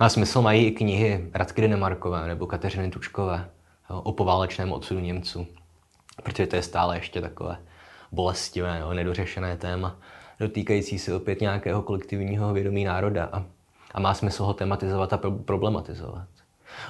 A 0.00 0.08
smysl 0.08 0.42
mají 0.42 0.66
i 0.66 0.70
knihy 0.70 1.30
Radky 1.34 1.62
Denemarkové 1.62 2.26
nebo 2.26 2.46
Kateřiny 2.46 2.90
Tučkové 2.90 3.50
jo, 3.90 4.00
o 4.00 4.12
poválečném 4.12 4.72
odsudu 4.72 5.00
Němců, 5.00 5.46
protože 6.22 6.46
to 6.46 6.56
je 6.56 6.62
stále 6.62 6.96
ještě 6.96 7.20
takové 7.20 7.56
bolestivé, 8.12 8.78
jo, 8.80 8.92
nedořešené 8.92 9.56
téma 9.56 9.96
dotýkající 10.40 10.98
se 10.98 11.14
opět 11.14 11.40
nějakého 11.40 11.82
kolektivního 11.82 12.52
vědomí 12.52 12.84
národa. 12.84 13.28
A, 13.32 13.44
a 13.94 14.00
má 14.00 14.14
smysl 14.14 14.44
ho 14.44 14.54
tematizovat 14.54 15.12
a 15.12 15.20
problematizovat. 15.44 16.28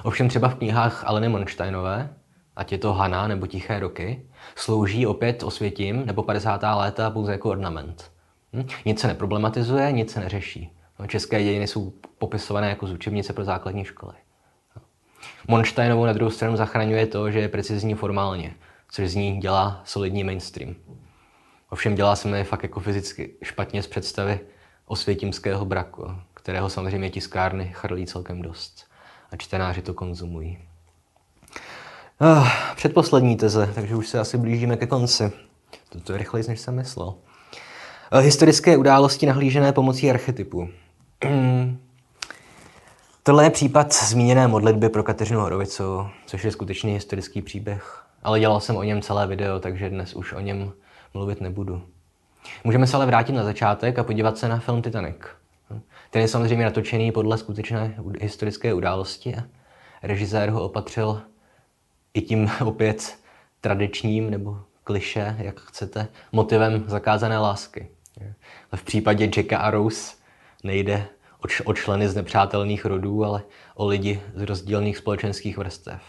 Ovšem 0.03 0.29
třeba 0.29 0.49
v 0.49 0.55
knihách 0.55 1.03
Aleny 1.07 1.29
Monsteinové, 1.29 2.09
ať 2.55 2.71
je 2.71 2.77
to 2.77 2.93
Hana 2.93 3.27
nebo 3.27 3.47
Tiché 3.47 3.79
roky, 3.79 4.21
slouží 4.55 5.07
opět 5.07 5.43
osvětím 5.43 6.05
nebo 6.05 6.23
50. 6.23 6.61
léta 6.75 7.09
pouze 7.09 7.31
jako 7.31 7.49
ornament. 7.49 8.11
Hm? 8.53 8.67
Nic 8.85 8.99
se 8.99 9.07
neproblematizuje, 9.07 9.91
nic 9.91 10.11
se 10.11 10.19
neřeší. 10.19 10.71
No, 10.99 11.07
české 11.07 11.43
dějiny 11.43 11.67
jsou 11.67 11.93
popisované 12.17 12.69
jako 12.69 12.87
z 12.87 12.91
učebnice 12.91 13.33
pro 13.33 13.43
základní 13.43 13.85
školy. 13.85 14.13
Monsteinovou 15.47 16.05
na 16.05 16.13
druhou 16.13 16.31
stranu 16.31 16.55
zachraňuje 16.55 17.07
to, 17.07 17.31
že 17.31 17.39
je 17.39 17.49
precizní 17.49 17.93
formálně, 17.93 18.53
což 18.91 19.09
z 19.09 19.15
ní 19.15 19.37
dělá 19.39 19.81
solidní 19.85 20.23
mainstream. 20.23 20.75
Ovšem 21.69 21.95
dělá 21.95 22.15
se 22.15 22.27
mi 22.27 22.43
fakt 22.43 22.63
jako 22.63 22.79
fyzicky 22.79 23.33
špatně 23.43 23.83
z 23.83 23.87
představy 23.87 24.39
osvětímského 24.85 25.65
braku, 25.65 26.15
kterého 26.33 26.69
samozřejmě 26.69 27.09
tiskárny 27.09 27.71
chrlí 27.73 28.05
celkem 28.05 28.41
dost. 28.41 28.85
A 29.31 29.35
čtenáři 29.37 29.81
to 29.81 29.93
konzumují. 29.93 30.57
Uh, 32.21 32.47
předposlední 32.75 33.35
teze, 33.35 33.71
takže 33.75 33.95
už 33.95 34.07
se 34.07 34.19
asi 34.19 34.37
blížíme 34.37 34.77
ke 34.77 34.87
konci. 34.87 35.31
Toto 35.89 36.11
je 36.11 36.17
rychleji, 36.17 36.45
než 36.47 36.59
jsem 36.59 36.75
myslel. 36.75 37.07
Uh, 37.07 38.19
historické 38.19 38.77
události 38.77 39.25
nahlížené 39.25 39.71
pomocí 39.73 40.09
archetypu. 40.09 40.69
Tohle 43.23 43.43
je 43.43 43.49
případ 43.49 43.93
zmíněné 43.93 44.47
modlitby 44.47 44.89
pro 44.89 45.03
Kateřinu 45.03 45.39
Horovicu, 45.39 46.07
což 46.25 46.43
je 46.43 46.51
skutečný 46.51 46.93
historický 46.93 47.41
příběh. 47.41 48.03
Ale 48.23 48.39
dělal 48.39 48.59
jsem 48.59 48.75
o 48.75 48.83
něm 48.83 49.01
celé 49.01 49.27
video, 49.27 49.59
takže 49.59 49.89
dnes 49.89 50.13
už 50.13 50.33
o 50.33 50.39
něm 50.39 50.73
mluvit 51.13 51.41
nebudu. 51.41 51.81
Můžeme 52.63 52.87
se 52.87 52.97
ale 52.97 53.05
vrátit 53.05 53.31
na 53.31 53.43
začátek 53.43 53.99
a 53.99 54.03
podívat 54.03 54.37
se 54.37 54.47
na 54.47 54.59
film 54.59 54.81
Titanic. 54.81 55.17
Ten 56.09 56.21
je 56.21 56.27
samozřejmě 56.27 56.65
natočený 56.65 57.11
podle 57.11 57.37
skutečné 57.37 57.95
historické 58.19 58.73
události 58.73 59.35
a 59.35 59.43
režisér 60.03 60.49
ho 60.49 60.63
opatřil 60.63 61.21
i 62.13 62.21
tím 62.21 62.51
opět 62.65 63.17
tradičním 63.61 64.29
nebo 64.29 64.59
kliše, 64.83 65.35
jak 65.39 65.59
chcete, 65.59 66.07
motivem 66.31 66.83
zakázané 66.87 67.37
lásky. 67.37 67.87
V 68.75 68.83
případě 68.83 69.29
Jacka 69.37 69.57
a 69.57 69.71
Rose 69.71 70.15
nejde 70.63 71.07
o 71.65 71.73
členy 71.73 72.09
z 72.09 72.15
nepřátelných 72.15 72.85
rodů, 72.85 73.25
ale 73.25 73.43
o 73.75 73.85
lidi 73.85 74.21
z 74.35 74.41
rozdílných 74.41 74.97
společenských 74.97 75.57
vrstev. 75.57 76.01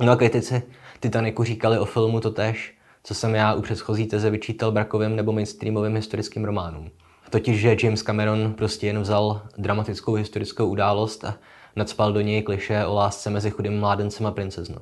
No 0.00 0.12
a 0.12 0.16
kritici 0.16 0.62
Titaniku 1.00 1.44
říkali 1.44 1.78
o 1.78 1.84
filmu 1.84 2.20
to 2.20 2.30
tež, 2.30 2.77
co 3.02 3.14
jsem 3.14 3.34
já 3.34 3.54
u 3.54 3.62
předchozí 3.62 4.06
teze 4.06 4.30
vyčítal 4.30 4.72
brakovým 4.72 5.16
nebo 5.16 5.32
mainstreamovým 5.32 5.96
historickým 5.96 6.44
románům. 6.44 6.90
Totiž, 7.30 7.60
že 7.60 7.76
James 7.82 8.02
Cameron 8.02 8.54
prostě 8.54 8.86
jen 8.86 9.00
vzal 9.00 9.42
dramatickou 9.58 10.14
historickou 10.14 10.66
událost 10.66 11.24
a 11.24 11.38
nadspal 11.76 12.12
do 12.12 12.20
něj 12.20 12.42
kliše 12.42 12.86
o 12.86 12.94
lásce 12.94 13.30
mezi 13.30 13.50
chudým 13.50 13.80
mládencem 13.80 14.26
a 14.26 14.30
princeznou. 14.30 14.80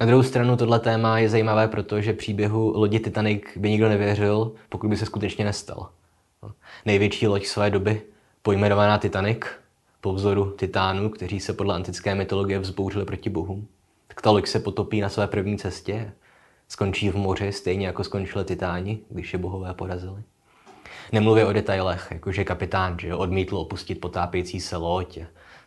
Na 0.00 0.06
druhou 0.06 0.22
stranu 0.22 0.56
tohle 0.56 0.80
téma 0.80 1.18
je 1.18 1.28
zajímavé, 1.28 1.68
protože 1.68 2.12
příběhu 2.12 2.72
lodi 2.76 3.00
Titanic 3.00 3.42
by 3.56 3.70
nikdo 3.70 3.88
nevěřil, 3.88 4.52
pokud 4.68 4.88
by 4.88 4.96
se 4.96 5.06
skutečně 5.06 5.44
nestal. 5.44 5.88
Největší 6.86 7.26
loď 7.26 7.46
své 7.46 7.70
doby, 7.70 8.02
pojmenovaná 8.42 8.98
Titanic, 8.98 9.40
po 10.00 10.12
vzoru 10.12 10.50
titánů, 10.50 11.10
kteří 11.10 11.40
se 11.40 11.52
podle 11.52 11.74
antické 11.74 12.14
mytologie 12.14 12.58
vzbouřili 12.58 13.04
proti 13.04 13.30
bohům, 13.30 13.68
tak 14.08 14.20
ta 14.20 14.30
loď 14.30 14.46
se 14.46 14.60
potopí 14.60 15.00
na 15.00 15.08
své 15.08 15.26
první 15.26 15.58
cestě, 15.58 16.12
skončí 16.68 17.10
v 17.10 17.14
moři 17.14 17.52
stejně 17.52 17.86
jako 17.86 18.04
skončili 18.04 18.44
titáni, 18.44 18.98
když 19.10 19.32
je 19.32 19.38
bohové 19.38 19.74
porazili. 19.74 20.22
Nemluvě 21.12 21.46
o 21.46 21.52
detailech, 21.52 22.08
jako 22.10 22.32
že 22.32 22.44
kapitán 22.44 22.98
že 22.98 23.14
odmítl 23.14 23.56
opustit 23.56 24.00
potápějící 24.00 24.60
se 24.60 24.76
loď, 24.76 25.18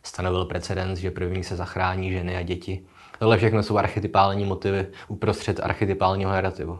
stanovil 0.03 0.45
precedens, 0.45 0.99
že 0.99 1.11
první 1.11 1.43
se 1.43 1.55
zachrání 1.55 2.11
ženy 2.11 2.37
a 2.37 2.41
děti. 2.41 2.85
Tohle 3.19 3.37
všechno 3.37 3.63
jsou 3.63 3.77
archetypální 3.77 4.45
motivy 4.45 4.87
uprostřed 5.07 5.59
archetypálního 5.59 6.31
narrativu. 6.31 6.79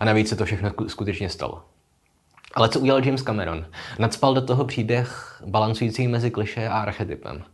A 0.00 0.04
navíc 0.04 0.28
se 0.28 0.36
to 0.36 0.44
všechno 0.44 0.72
skutečně 0.86 1.28
stalo. 1.28 1.62
Ale 2.54 2.68
co 2.68 2.80
udělal 2.80 3.04
James 3.04 3.22
Cameron? 3.22 3.66
Nadspal 3.98 4.34
do 4.34 4.42
toho 4.42 4.64
příběh 4.64 5.42
balancující 5.46 6.08
mezi 6.08 6.30
kliše 6.30 6.68
a 6.68 6.78
archetypem. 6.78 7.44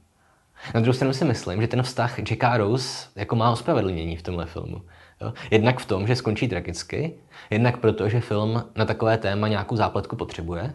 Na 0.74 0.80
druhou 0.80 0.94
stranu 0.94 1.12
si 1.12 1.24
myslím, 1.24 1.60
že 1.60 1.68
ten 1.68 1.82
vztah 1.82 2.18
Jacka 2.18 2.56
Rose 2.56 3.08
jako 3.16 3.36
má 3.36 3.50
ospravedlnění 3.50 4.16
v 4.16 4.22
tomhle 4.22 4.46
filmu. 4.46 4.82
Jo? 5.20 5.32
Jednak 5.50 5.78
v 5.78 5.86
tom, 5.86 6.06
že 6.06 6.16
skončí 6.16 6.48
tragicky, 6.48 7.14
jednak 7.50 7.76
proto, 7.76 8.08
že 8.08 8.20
film 8.20 8.64
na 8.76 8.84
takové 8.84 9.18
téma 9.18 9.48
nějakou 9.48 9.76
zápletku 9.76 10.16
potřebuje. 10.16 10.74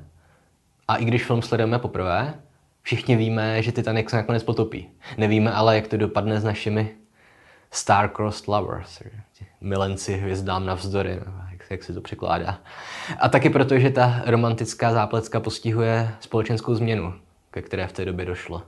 A 0.87 0.95
i 0.95 1.05
když 1.05 1.25
film 1.25 1.41
sledujeme 1.41 1.79
poprvé, 1.79 2.33
všichni 2.81 3.15
víme, 3.15 3.63
že 3.63 3.71
Titanic 3.71 4.09
se 4.09 4.15
nakonec 4.15 4.43
potopí. 4.43 4.89
Nevíme 5.17 5.51
ale, 5.51 5.75
jak 5.75 5.87
to 5.87 5.97
dopadne 5.97 6.39
s 6.39 6.43
našimi 6.43 6.89
star-crossed 7.71 8.47
lovers, 8.47 9.01
milenci 9.61 10.17
hvězdám 10.17 10.65
navzdory, 10.65 11.19
jak, 11.51 11.61
jak 11.69 11.83
se 11.83 11.93
to 11.93 12.01
překládá. 12.01 12.59
A 13.19 13.29
taky 13.29 13.49
proto, 13.49 13.79
že 13.79 13.89
ta 13.89 14.21
romantická 14.25 14.93
zápletka 14.93 15.39
postihuje 15.39 16.11
společenskou 16.19 16.75
změnu, 16.75 17.13
ke 17.51 17.61
které 17.61 17.87
v 17.87 17.91
té 17.91 18.05
době 18.05 18.25
došlo. 18.25 18.63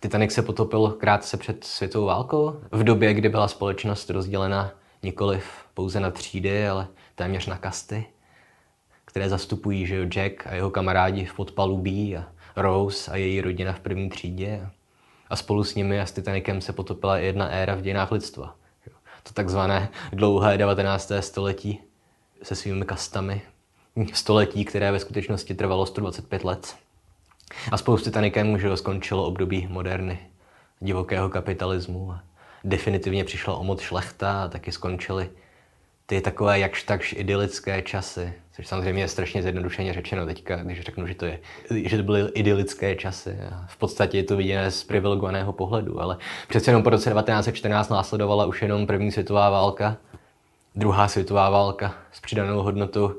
Titanic 0.00 0.32
se 0.32 0.42
potopil 0.42 0.88
krátce 0.88 1.36
před 1.36 1.64
světovou 1.64 2.06
válkou, 2.06 2.60
v 2.72 2.84
době, 2.84 3.14
kdy 3.14 3.28
byla 3.28 3.48
společnost 3.48 4.10
rozdělena 4.10 4.70
nikoliv 5.02 5.44
pouze 5.74 6.00
na 6.00 6.10
třídy, 6.10 6.68
ale 6.68 6.88
téměř 7.14 7.46
na 7.46 7.58
kasty, 7.58 8.06
které 9.04 9.28
zastupují 9.28 9.86
že 9.86 10.04
Jack 10.04 10.46
a 10.46 10.54
jeho 10.54 10.70
kamarádi 10.70 11.24
v 11.24 11.34
podpalubí 11.34 12.16
a 12.16 12.24
Rose 12.56 13.10
a 13.10 13.16
její 13.16 13.40
rodina 13.40 13.72
v 13.72 13.80
první 13.80 14.08
třídě. 14.08 14.68
A 15.30 15.36
spolu 15.36 15.64
s 15.64 15.74
nimi 15.74 16.00
a 16.00 16.06
s 16.06 16.12
Titanicem 16.12 16.60
se 16.60 16.72
potopila 16.72 17.18
jedna 17.18 17.48
éra 17.48 17.74
v 17.74 17.80
dějinách 17.80 18.12
lidstva. 18.12 18.56
To 19.22 19.32
takzvané 19.32 19.88
dlouhé 20.12 20.58
19. 20.58 21.12
století 21.20 21.80
se 22.42 22.54
svými 22.54 22.84
kastami. 22.84 23.42
Století, 24.12 24.64
které 24.64 24.92
ve 24.92 24.98
skutečnosti 24.98 25.54
trvalo 25.54 25.86
125 25.86 26.44
let. 26.44 26.76
A 27.72 27.76
spolu 27.76 27.98
s 27.98 28.02
Titanicem 28.02 28.58
že 28.58 28.76
skončilo 28.76 29.26
období 29.26 29.66
moderny, 29.70 30.18
divokého 30.80 31.28
kapitalismu. 31.28 32.12
A 32.12 32.20
definitivně 32.64 33.24
přišla 33.24 33.56
o 33.56 33.64
moc 33.64 33.80
šlechta 33.80 34.44
a 34.44 34.48
taky 34.48 34.72
skončily 34.72 35.30
ty 36.06 36.20
takové 36.20 36.58
jakž 36.58 36.82
takž 36.82 37.12
idylické 37.12 37.82
časy, 37.82 38.32
což 38.52 38.66
samozřejmě 38.66 39.02
je 39.02 39.08
strašně 39.08 39.42
zjednodušeně 39.42 39.92
řečeno 39.92 40.26
teďka, 40.26 40.56
když 40.56 40.80
řeknu, 40.80 41.06
že 41.06 41.14
to, 41.14 41.24
je, 41.26 41.38
že 41.70 41.96
to 41.96 42.02
byly 42.02 42.30
idylické 42.34 42.94
časy. 42.94 43.38
A 43.52 43.66
v 43.66 43.76
podstatě 43.76 44.16
je 44.16 44.24
to 44.24 44.36
viděné 44.36 44.70
z 44.70 44.84
privilegovaného 44.84 45.52
pohledu, 45.52 46.00
ale 46.00 46.16
přece 46.48 46.70
jenom 46.70 46.82
po 46.82 46.90
roce 46.90 47.10
1914 47.10 47.88
následovala 47.88 48.46
už 48.46 48.62
jenom 48.62 48.86
první 48.86 49.12
světová 49.12 49.50
válka, 49.50 49.96
druhá 50.74 51.08
světová 51.08 51.50
válka 51.50 51.94
s 52.12 52.20
přidanou 52.20 52.62
hodnotou 52.62 53.14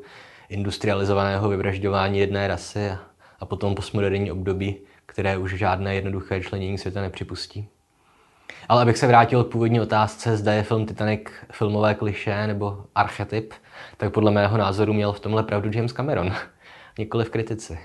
industrializovaného 0.49 1.49
vyvražďování 1.49 2.19
jedné 2.19 2.47
rasy 2.47 2.89
a 2.89 2.99
a 3.39 3.45
potom 3.45 3.75
postmoderní 3.75 4.31
období, 4.31 4.77
které 5.05 5.37
už 5.37 5.53
žádné 5.53 5.95
jednoduché 5.95 6.41
členění 6.41 6.77
světa 6.77 7.01
nepřipustí. 7.01 7.67
Ale 8.69 8.81
abych 8.81 8.97
se 8.97 9.07
vrátil 9.07 9.43
k 9.43 9.51
původní 9.51 9.81
otázce, 9.81 10.37
zda 10.37 10.53
je 10.53 10.63
film 10.63 10.85
Titanic 10.85 11.21
filmové 11.51 11.95
kliše 11.95 12.47
nebo 12.47 12.83
archetyp, 12.95 13.53
tak 13.97 14.13
podle 14.13 14.31
mého 14.31 14.57
názoru 14.57 14.93
měl 14.93 15.13
v 15.13 15.19
tomhle 15.19 15.43
pravdu 15.43 15.69
James 15.73 15.91
Cameron, 15.91 16.31
nikoli 16.97 17.25
v 17.25 17.29
kritici. 17.29 17.79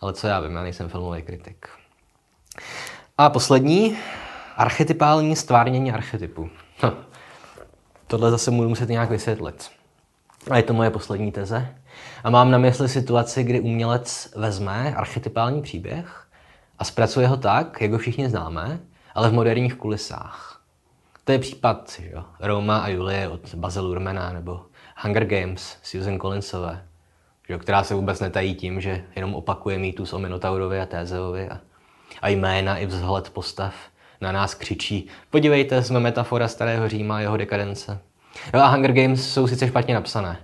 Ale 0.00 0.12
co 0.12 0.26
já 0.26 0.40
vím, 0.40 0.56
já 0.56 0.62
nejsem 0.62 0.88
filmový 0.88 1.22
kritik. 1.22 1.68
A 3.18 3.30
poslední, 3.30 3.96
archetypální 4.56 5.36
stvárnění 5.36 5.92
archetypu. 5.92 6.50
Hm. 6.82 6.90
Tohle 8.06 8.30
zase 8.30 8.50
budu 8.50 8.68
muset 8.68 8.88
nějak 8.88 9.10
vysvětlit. 9.10 9.70
A 10.50 10.56
je 10.56 10.62
to 10.62 10.72
moje 10.72 10.90
poslední 10.90 11.32
teze. 11.32 11.74
A 12.24 12.30
mám 12.30 12.50
na 12.50 12.58
mysli 12.58 12.88
situaci, 12.88 13.44
kdy 13.44 13.60
umělec 13.60 14.32
vezme 14.36 14.94
archetypální 14.94 15.62
příběh 15.62 16.26
a 16.78 16.84
zpracuje 16.84 17.26
ho 17.26 17.36
tak, 17.36 17.80
jak 17.80 17.92
ho 17.92 17.98
všichni 17.98 18.28
známe, 18.28 18.80
ale 19.14 19.30
v 19.30 19.32
moderních 19.32 19.74
kulisách. 19.74 20.60
To 21.24 21.32
je 21.32 21.38
případ 21.38 22.00
jo, 22.12 22.24
Roma 22.40 22.78
a 22.78 22.88
Julie 22.88 23.28
od 23.28 23.54
Baze 23.54 23.80
Lurmana 23.80 24.32
nebo 24.32 24.60
Hunger 24.96 25.24
Games 25.24 25.76
Susan 25.82 26.18
Collinsové, 26.18 26.82
jo, 27.48 27.58
která 27.58 27.84
se 27.84 27.94
vůbec 27.94 28.20
netají 28.20 28.54
tím, 28.54 28.80
že 28.80 29.04
jenom 29.16 29.34
opakuje 29.34 29.78
mýtus 29.78 30.12
o 30.12 30.18
Minotaurovi 30.18 30.80
a 30.80 30.86
Tézeovi 30.86 31.48
a, 31.48 31.60
a 32.22 32.28
jména 32.28 32.78
i 32.78 32.86
vzhled 32.86 33.30
postav 33.30 33.74
na 34.20 34.32
nás 34.32 34.54
křičí 34.54 35.06
podívejte, 35.30 35.82
jsme 35.82 36.00
metafora 36.00 36.48
starého 36.48 36.88
Říma 36.88 37.16
a 37.16 37.20
jeho 37.20 37.36
dekadence. 37.36 37.98
Jo, 38.54 38.60
a 38.60 38.66
Hunger 38.66 38.92
Games 38.92 39.32
jsou 39.32 39.46
sice 39.46 39.68
špatně 39.68 39.94
napsané, 39.94 40.36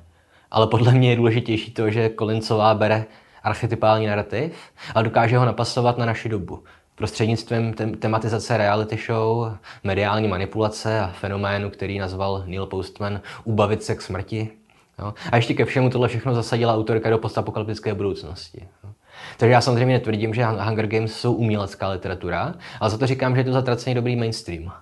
ale 0.53 0.67
podle 0.67 0.93
mě 0.93 1.11
je 1.11 1.17
důležitější 1.17 1.71
to, 1.71 1.91
že 1.91 2.11
Collinsová 2.19 2.75
bere 2.75 3.05
archetypální 3.43 4.07
narrativ 4.07 4.53
a 4.95 5.03
dokáže 5.03 5.38
ho 5.38 5.45
napasovat 5.45 5.99
na 5.99 6.07
naši 6.07 6.29
dobu. 6.29 6.65
Prostřednictvím 6.95 7.75
tem- 7.75 7.97
tematizace 7.97 8.57
reality 8.57 8.99
show, 9.07 9.53
mediální 9.85 10.29
manipulace 10.29 11.01
a 11.01 11.09
fenoménu, 11.09 11.71
který 11.71 11.99
nazval 11.99 12.43
Neil 12.47 12.67
Postman 12.67 13.21
ubavit 13.45 13.83
se 13.83 13.95
k 13.95 14.03
smrti. 14.03 14.49
Jo? 14.99 15.15
A 15.33 15.37
ještě 15.37 15.55
ke 15.55 15.65
všemu 15.65 15.91
tohle 15.91 16.09
všechno 16.09 16.35
zasadila 16.35 16.75
autorka 16.75 17.11
do 17.11 17.19
postapokalyptické 17.19 17.95
budoucnosti. 17.95 18.69
Jo? 18.85 18.91
Takže 19.37 19.53
já 19.53 19.61
samozřejmě 19.61 19.95
netvrdím, 19.95 20.35
že 20.35 20.45
Hunger 20.45 20.87
Games 20.87 21.12
jsou 21.12 21.33
umělecká 21.35 21.88
literatura, 21.88 22.55
ale 22.81 22.91
za 22.91 22.99
to 22.99 23.07
říkám, 23.07 23.35
že 23.35 23.41
je 23.41 23.45
to 23.45 23.53
zatracený 23.53 23.95
dobrý 23.95 24.17
mainstream. 24.17 24.73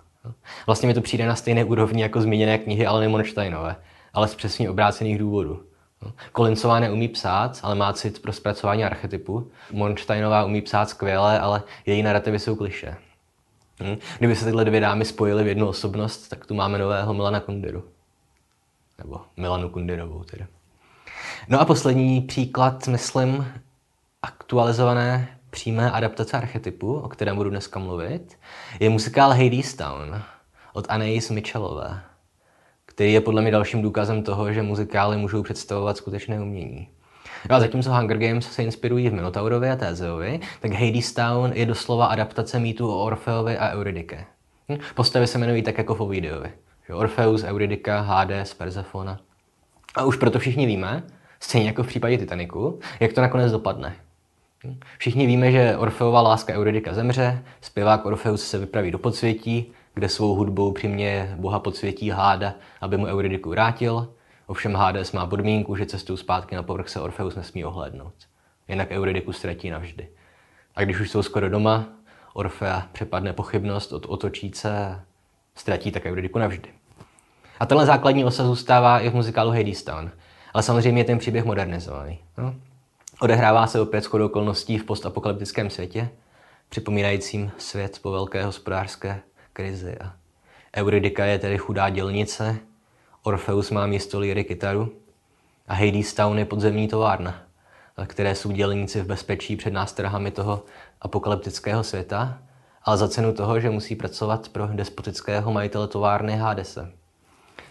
Vlastně 0.66 0.86
mi 0.86 0.94
to 0.94 1.00
přijde 1.00 1.26
na 1.26 1.36
stejné 1.36 1.64
úrovni 1.64 2.02
jako 2.02 2.20
zmíněné 2.20 2.58
knihy 2.58 2.86
Aleny 2.86 3.08
Monšteinové, 3.08 3.76
ale 4.14 4.28
z 4.28 4.34
přesně 4.34 4.70
obrácených 4.70 5.18
důvodů. 5.18 5.62
Kolincová 6.32 6.80
neumí 6.80 7.08
psát, 7.08 7.60
ale 7.62 7.74
má 7.74 7.92
cit 7.92 8.22
pro 8.22 8.32
zpracování 8.32 8.84
archetypu. 8.84 9.50
Monšteinová 9.72 10.44
umí 10.44 10.62
psát 10.62 10.88
skvěle, 10.88 11.40
ale 11.40 11.62
její 11.86 12.02
narrativy 12.02 12.38
jsou 12.38 12.56
kliše. 12.56 12.96
Hm? 13.82 13.96
Kdyby 14.18 14.36
se 14.36 14.44
tyhle 14.44 14.64
dvě 14.64 14.80
dámy 14.80 15.04
spojily 15.04 15.44
v 15.44 15.46
jednu 15.46 15.68
osobnost, 15.68 16.28
tak 16.28 16.46
tu 16.46 16.54
máme 16.54 16.78
nového 16.78 17.14
Milana 17.14 17.40
Kunderu. 17.40 17.84
Nebo 18.98 19.20
Milanu 19.36 19.68
Kunderovou 19.68 20.24
tedy. 20.24 20.46
No 21.48 21.60
a 21.60 21.64
poslední 21.64 22.20
příklad, 22.20 22.88
myslím, 22.88 23.52
aktualizované 24.22 25.28
přímé 25.50 25.90
adaptace 25.90 26.36
archetypu, 26.36 26.94
o 26.94 27.08
kterém 27.08 27.36
budu 27.36 27.50
dneska 27.50 27.80
mluvit, 27.80 28.38
je 28.80 28.90
muzikál 28.90 29.34
Town 29.78 30.22
od 30.72 30.86
Anais 30.88 31.30
Mitchellové, 31.30 32.00
který 33.00 33.12
je 33.12 33.20
podle 33.20 33.42
mě 33.42 33.50
dalším 33.50 33.82
důkazem 33.82 34.22
toho, 34.22 34.52
že 34.52 34.62
muzikály 34.62 35.16
můžou 35.16 35.42
představovat 35.42 35.96
skutečné 35.96 36.40
umění. 36.40 36.88
No 37.50 37.56
a 37.56 37.60
zatímco 37.60 37.90
Hunger 37.90 38.18
Games 38.18 38.52
se 38.52 38.62
inspirují 38.62 39.08
v 39.08 39.12
Minotaurovi 39.12 39.70
a 39.70 39.76
Tézeovi, 39.76 40.40
tak 40.60 40.70
Town 41.14 41.52
je 41.54 41.66
doslova 41.66 42.06
adaptace 42.06 42.58
mýtu 42.58 42.92
o 42.92 43.04
Orfeovi 43.04 43.58
a 43.58 43.72
Euridike. 43.72 44.24
Hm? 44.68 44.78
Postavy 44.94 45.26
se 45.26 45.38
jmenují 45.38 45.62
tak 45.62 45.78
jako 45.78 45.94
v 45.94 46.00
Ovidovi. 46.00 46.50
Orfeus, 46.92 47.44
Euridika, 47.44 48.00
Hades, 48.00 48.54
Persefona. 48.54 49.20
A 49.94 50.04
už 50.04 50.16
proto 50.16 50.38
všichni 50.38 50.66
víme, 50.66 51.02
stejně 51.40 51.66
jako 51.66 51.82
v 51.82 51.86
případě 51.86 52.18
Titaniku, 52.18 52.80
jak 53.00 53.12
to 53.12 53.20
nakonec 53.20 53.52
dopadne. 53.52 53.96
Všichni 54.98 55.26
víme, 55.26 55.52
že 55.52 55.76
Orfeova 55.76 56.20
láska 56.20 56.52
Euridika 56.52 56.94
zemře, 56.94 57.42
zpěvák 57.60 58.06
Orfeus 58.06 58.48
se 58.48 58.58
vypraví 58.58 58.90
do 58.90 58.98
podsvětí, 58.98 59.72
kde 59.94 60.08
svou 60.08 60.34
hudbou 60.34 60.72
přiměje 60.72 61.34
boha 61.38 61.58
podsvětí 61.58 62.10
Háda, 62.10 62.54
aby 62.80 62.96
mu 62.96 63.06
Euridiku 63.06 63.50
vrátil. 63.50 64.08
Ovšem 64.46 64.74
Hades 64.74 65.12
má 65.12 65.26
podmínku, 65.26 65.76
že 65.76 65.86
cestou 65.86 66.16
zpátky 66.16 66.54
na 66.54 66.62
povrch 66.62 66.88
se 66.88 67.00
Orfeus 67.00 67.36
nesmí 67.36 67.64
ohlédnout. 67.64 68.14
Jinak 68.68 68.90
Euridiku 68.90 69.32
ztratí 69.32 69.70
navždy. 69.70 70.08
A 70.76 70.82
když 70.82 71.00
už 71.00 71.10
jsou 71.10 71.22
skoro 71.22 71.48
doma, 71.48 71.84
Orfea 72.34 72.86
přepadne 72.92 73.32
pochybnost 73.32 73.92
od 73.92 74.06
otočíce 74.06 75.00
ztratí 75.54 75.92
tak 75.92 76.06
Euridiku 76.06 76.38
navždy. 76.38 76.68
A 77.60 77.66
tenhle 77.66 77.86
základní 77.86 78.24
osa 78.24 78.44
zůstává 78.44 79.00
i 79.00 79.10
v 79.10 79.14
muzikálu 79.14 79.52
Town. 79.84 80.10
Ale 80.54 80.62
samozřejmě 80.62 81.00
je 81.00 81.04
ten 81.04 81.18
příběh 81.18 81.44
modernizovaný. 81.44 82.18
No? 82.38 82.54
Odehrává 83.20 83.66
se 83.66 83.80
opět 83.80 84.04
shodou 84.04 84.26
okolností 84.26 84.78
v 84.78 84.84
postapokalyptickém 84.84 85.70
světě, 85.70 86.10
připomínajícím 86.68 87.50
svět 87.58 87.98
po 88.02 88.10
velké 88.10 88.44
hospodářské 88.44 89.20
krizi. 89.52 89.96
A 89.98 90.12
Euridika 90.76 91.24
je 91.24 91.38
tedy 91.38 91.58
chudá 91.58 91.88
dělnice, 91.88 92.58
Orfeus 93.22 93.70
má 93.70 93.86
místo 93.86 94.18
líry 94.18 94.44
kytaru 94.44 94.92
a 95.68 95.74
Hades 95.74 96.14
Town 96.14 96.38
je 96.38 96.44
podzemní 96.44 96.88
továrna, 96.88 97.42
které 98.06 98.34
jsou 98.34 98.50
dělníci 98.50 99.00
v 99.00 99.06
bezpečí 99.06 99.56
před 99.56 99.70
nástrahami 99.70 100.30
toho 100.30 100.64
apokalyptického 101.00 101.84
světa, 101.84 102.38
ale 102.82 102.96
za 102.96 103.08
cenu 103.08 103.32
toho, 103.32 103.60
že 103.60 103.70
musí 103.70 103.96
pracovat 103.96 104.48
pro 104.48 104.66
despotického 104.66 105.52
majitele 105.52 105.88
továrny 105.88 106.36
Hadese. 106.36 106.92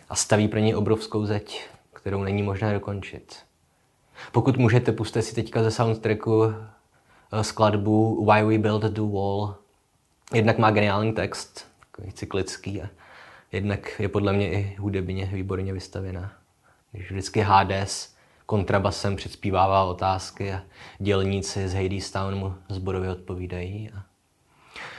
A 0.09 0.15
staví 0.15 0.47
pro 0.47 0.59
něj 0.59 0.75
obrovskou 0.75 1.25
zeď, 1.25 1.69
kterou 1.93 2.23
není 2.23 2.43
možné 2.43 2.73
dokončit. 2.73 3.37
Pokud 4.31 4.57
můžete, 4.57 4.91
puste 4.91 5.21
si 5.21 5.35
teďka 5.35 5.63
ze 5.63 5.71
soundtracku 5.71 6.43
eh, 6.43 7.43
skladbu 7.43 8.25
Why 8.25 8.43
We 8.43 8.57
Built 8.57 8.83
the 8.83 9.01
Wall. 9.01 9.55
Jednak 10.33 10.57
má 10.57 10.71
geniální 10.71 11.13
text, 11.13 11.68
takový 11.99 12.13
cyklický 12.13 12.81
a 12.81 12.89
jednak 13.51 13.99
je 13.99 14.09
podle 14.09 14.33
mě 14.33 14.51
i 14.51 14.75
hudebně 14.79 15.25
výborně 15.33 15.73
vystavěná. 15.73 16.31
Když 16.91 17.11
vždycky 17.11 17.41
Hades 17.41 18.15
kontrabasem 18.45 19.15
předspívává 19.15 19.83
otázky 19.83 20.53
a 20.53 20.61
dělníci 20.99 21.67
z 21.67 21.73
Hadestown 21.73 22.35
mu 22.35 22.53
zborově 22.69 23.11
odpovídají. 23.11 23.89
A... 23.95 24.03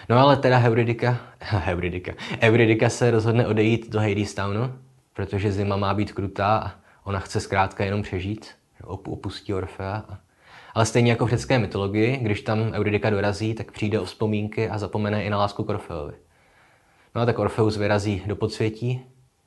No 0.08 0.18
ale 0.18 0.36
teda 0.36 0.58
Heuridika, 0.58 1.18
Heuridika, 1.40 2.12
Euridika 2.42 2.88
se 2.88 3.10
rozhodne 3.10 3.46
odejít 3.46 3.90
do 3.90 4.00
Hadestownu, 4.00 4.72
protože 5.12 5.52
zima 5.52 5.76
má 5.76 5.94
být 5.94 6.12
krutá 6.12 6.58
a 6.58 6.72
ona 7.04 7.20
chce 7.20 7.40
zkrátka 7.40 7.84
jenom 7.84 8.02
přežít 8.02 8.50
opustí 8.84 9.54
Orfea. 9.54 10.04
Ale 10.74 10.86
stejně 10.86 11.10
jako 11.10 11.26
v 11.26 11.30
řecké 11.30 11.58
mytologii, 11.58 12.16
když 12.16 12.42
tam 12.42 12.58
Euridika 12.72 13.10
dorazí, 13.10 13.54
tak 13.54 13.72
přijde 13.72 14.00
o 14.00 14.04
vzpomínky 14.04 14.68
a 14.68 14.78
zapomene 14.78 15.24
i 15.24 15.30
na 15.30 15.38
lásku 15.38 15.64
k 15.64 15.68
Orfeovi. 15.68 16.14
No 17.14 17.20
a 17.20 17.26
tak 17.26 17.38
Orfeus 17.38 17.76
vyrazí 17.76 18.22
do 18.26 18.36
podsvětí, 18.36 19.04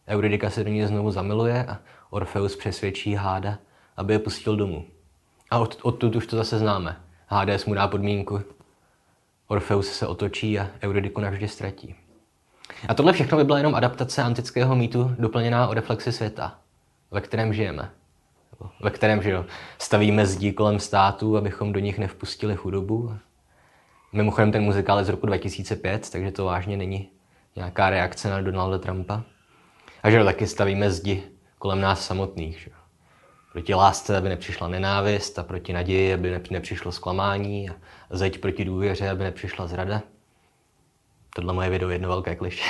Euridika 0.08 0.50
se 0.50 0.64
do 0.64 0.70
ní 0.70 0.86
znovu 0.86 1.12
zamiluje 1.12 1.66
a 1.66 1.80
Orfeus 2.10 2.56
přesvědčí 2.56 3.16
Háda, 3.16 3.58
aby 3.98 4.14
je 4.14 4.20
pustil 4.20 4.56
domů. 4.56 4.86
A 5.52 5.60
od, 5.60 5.80
odtud 5.82 6.16
už 6.16 6.28
to 6.28 6.38
zase 6.38 6.60
známe. 6.60 7.02
Hades 7.28 7.66
mu 7.66 7.74
dá 7.74 7.88
podmínku, 7.88 8.42
Orfeus 9.48 9.92
se 9.92 10.08
otočí 10.08 10.60
a 10.60 10.70
Euridiku 10.82 11.22
navždy 11.22 11.48
ztratí. 11.48 11.96
A 12.88 12.94
tohle 12.94 13.14
všechno 13.14 13.38
by 13.38 13.44
byla 13.44 13.58
jenom 13.58 13.76
adaptace 13.76 14.24
antického 14.24 14.76
mýtu 14.76 15.16
doplněná 15.20 15.68
o 15.68 15.74
reflexi 15.74 16.12
světa, 16.12 16.60
ve 17.12 17.22
kterém 17.22 17.54
žijeme 17.54 17.92
ve 18.82 18.90
kterém 18.90 19.22
že 19.22 19.44
stavíme 19.78 20.26
zdí 20.26 20.54
kolem 20.54 20.80
států, 20.80 21.38
abychom 21.38 21.74
do 21.74 21.80
nich 21.80 22.00
nevpustili 22.00 22.56
chudobu. 22.56 23.18
Mimochodem 24.14 24.52
ten 24.52 24.64
muzikál 24.64 25.00
je 25.00 25.06
z 25.06 25.10
roku 25.10 25.26
2005, 25.26 26.10
takže 26.10 26.32
to 26.32 26.46
vážně 26.46 26.78
není 26.78 27.10
nějaká 27.56 27.90
reakce 27.90 28.30
na 28.30 28.42
Donalda 28.42 28.78
Trumpa. 28.78 29.24
A 30.04 30.10
že 30.10 30.24
taky 30.24 30.48
stavíme 30.48 30.92
zdi 30.92 31.24
kolem 31.60 31.82
nás 31.82 32.06
samotných. 32.06 32.60
Že. 32.60 32.72
Proti 33.52 33.74
lásce, 33.74 34.18
aby 34.18 34.30
nepřišla 34.30 34.68
nenávist 34.68 35.40
a 35.40 35.44
proti 35.44 35.74
naději, 35.74 36.14
aby 36.14 36.40
nepřišlo 36.52 36.92
zklamání 36.92 37.70
a 37.70 37.74
zeď 38.10 38.38
proti 38.38 38.66
důvěře, 38.66 39.10
aby 39.10 39.24
nepřišla 39.24 39.68
zrada. 39.68 40.02
Tohle 41.36 41.54
moje 41.54 41.70
video 41.70 41.90
je 41.90 41.96
jedno 41.96 42.08
velké 42.10 42.36
kliše. 42.36 42.64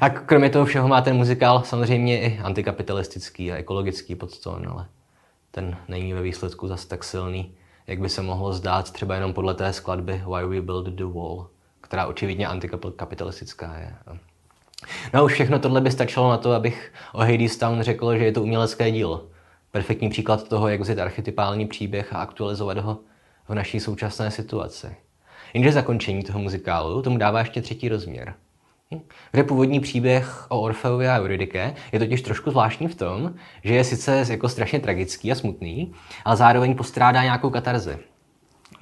A 0.00 0.10
kromě 0.10 0.50
toho 0.50 0.64
všeho 0.64 0.88
má 0.88 1.00
ten 1.00 1.16
muzikál 1.16 1.62
samozřejmě 1.62 2.20
i 2.20 2.38
antikapitalistický 2.38 3.52
a 3.52 3.56
ekologický 3.56 4.14
podstón, 4.14 4.68
ale 4.68 4.86
ten 5.50 5.76
není 5.88 6.12
ve 6.12 6.22
výsledku 6.22 6.68
zas 6.68 6.86
tak 6.86 7.04
silný, 7.04 7.56
jak 7.86 8.00
by 8.00 8.08
se 8.08 8.22
mohlo 8.22 8.52
zdát 8.52 8.92
třeba 8.92 9.14
jenom 9.14 9.32
podle 9.32 9.54
té 9.54 9.72
skladby 9.72 10.12
Why 10.12 10.46
We 10.46 10.60
Build 10.60 10.86
the 10.86 11.04
Wall, 11.04 11.48
která 11.92 12.06
očividně 12.06 12.46
antikapitalistická 12.46 13.74
je. 13.78 13.94
No 15.14 15.20
a 15.20 15.22
už 15.22 15.32
všechno 15.32 15.58
tohle 15.58 15.80
by 15.80 15.90
stačilo 15.90 16.30
na 16.30 16.36
to, 16.36 16.52
abych 16.52 16.92
o 17.12 17.20
Hades 17.20 17.56
Town 17.56 17.82
řekl, 17.82 18.16
že 18.16 18.24
je 18.24 18.32
to 18.32 18.42
umělecké 18.42 18.90
dílo. 18.90 19.26
Perfektní 19.70 20.10
příklad 20.10 20.48
toho, 20.48 20.68
jak 20.68 20.80
vzít 20.80 20.98
archetypální 20.98 21.66
příběh 21.66 22.12
a 22.12 22.18
aktualizovat 22.18 22.78
ho 22.78 22.98
v 23.48 23.54
naší 23.54 23.80
současné 23.80 24.30
situaci. 24.30 24.96
Jenže 25.54 25.72
zakončení 25.72 26.22
toho 26.22 26.38
muzikálu 26.38 27.02
tomu 27.02 27.18
dává 27.18 27.38
ještě 27.38 27.62
třetí 27.62 27.88
rozměr. 27.88 28.34
Kde 29.32 29.44
původní 29.44 29.80
příběh 29.80 30.46
o 30.48 30.60
Orfeovi 30.60 31.08
a 31.08 31.20
Euridike 31.20 31.74
je 31.92 31.98
totiž 31.98 32.22
trošku 32.22 32.50
zvláštní 32.50 32.88
v 32.88 32.94
tom, 32.94 33.34
že 33.64 33.74
je 33.74 33.84
sice 33.84 34.26
jako 34.30 34.48
strašně 34.48 34.80
tragický 34.80 35.32
a 35.32 35.34
smutný, 35.34 35.92
ale 36.24 36.36
zároveň 36.36 36.76
postrádá 36.76 37.22
nějakou 37.22 37.50
katarzi. 37.50 37.98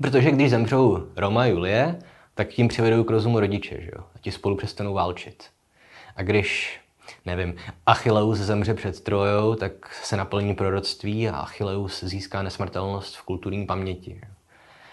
Protože 0.02 0.30
když 0.30 0.50
zemřou 0.50 1.06
Roma 1.16 1.42
a 1.42 1.46
Julie, 1.46 1.98
tak 2.34 2.48
tím 2.48 2.68
přivedou 2.68 3.04
k 3.04 3.10
rozumu 3.10 3.40
rodiče, 3.40 3.80
že 3.80 3.90
jo? 3.96 4.04
A 4.14 4.18
ti 4.18 4.32
spolu 4.32 4.56
přestanou 4.56 4.94
válčit. 4.94 5.44
A 6.16 6.22
když, 6.22 6.80
nevím, 7.26 7.54
Achilleus 7.86 8.38
zemře 8.38 8.74
před 8.74 9.00
Trojou, 9.00 9.54
tak 9.54 9.94
se 9.94 10.16
naplní 10.16 10.54
proroctví 10.54 11.28
a 11.28 11.36
Achilleus 11.36 12.04
získá 12.04 12.42
nesmrtelnost 12.42 13.16
v 13.16 13.22
kulturní 13.22 13.66
paměti. 13.66 14.20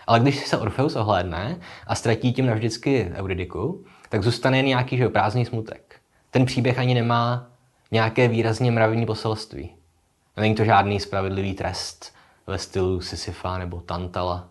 Ale 0.07 0.19
když 0.19 0.47
se 0.47 0.57
Orfeus 0.57 0.95
ohlédne 0.95 1.59
a 1.87 1.95
ztratí 1.95 2.33
tím 2.33 2.45
navždycky 2.45 3.11
Euridiku, 3.15 3.85
tak 4.09 4.23
zůstane 4.23 4.57
jen 4.57 4.65
nějaký 4.65 4.97
že 4.97 5.09
prázdný 5.09 5.45
smutek. 5.45 5.95
Ten 6.31 6.45
příběh 6.45 6.79
ani 6.79 6.93
nemá 6.93 7.47
nějaké 7.91 8.27
výrazně 8.27 8.71
mravní 8.71 9.05
poselství. 9.05 9.75
Není 10.37 10.55
to 10.55 10.65
žádný 10.65 10.99
spravedlivý 10.99 11.53
trest 11.53 12.13
ve 12.47 12.57
stylu 12.57 13.01
Sisyfa 13.01 13.57
nebo 13.57 13.81
Tantala. 13.81 14.49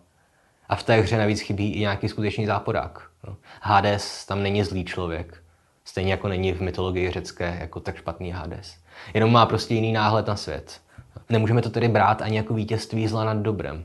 A 0.69 0.75
v 0.75 0.83
té 0.83 1.01
hře 1.01 1.17
navíc 1.17 1.41
chybí 1.41 1.73
i 1.73 1.79
nějaký 1.79 2.09
skutečný 2.09 2.45
záporák. 2.45 3.09
No. 3.27 3.37
Hades 3.61 4.25
tam 4.25 4.43
není 4.43 4.63
zlý 4.63 4.85
člověk. 4.85 5.43
Stejně 5.85 6.11
jako 6.11 6.27
není 6.27 6.53
v 6.53 6.61
mytologii 6.61 7.11
řecké 7.11 7.57
jako 7.59 7.79
tak 7.79 7.97
špatný 7.97 8.31
Hades. 8.31 8.77
Jenom 9.13 9.31
má 9.31 9.45
prostě 9.45 9.73
jiný 9.73 9.93
náhled 9.93 10.27
na 10.27 10.35
svět. 10.35 10.81
Nemůžeme 11.29 11.61
to 11.61 11.69
tedy 11.69 11.87
brát 11.87 12.21
ani 12.21 12.37
jako 12.37 12.53
vítězství 12.53 13.07
zla 13.07 13.25
nad 13.25 13.37
dobrem. 13.37 13.83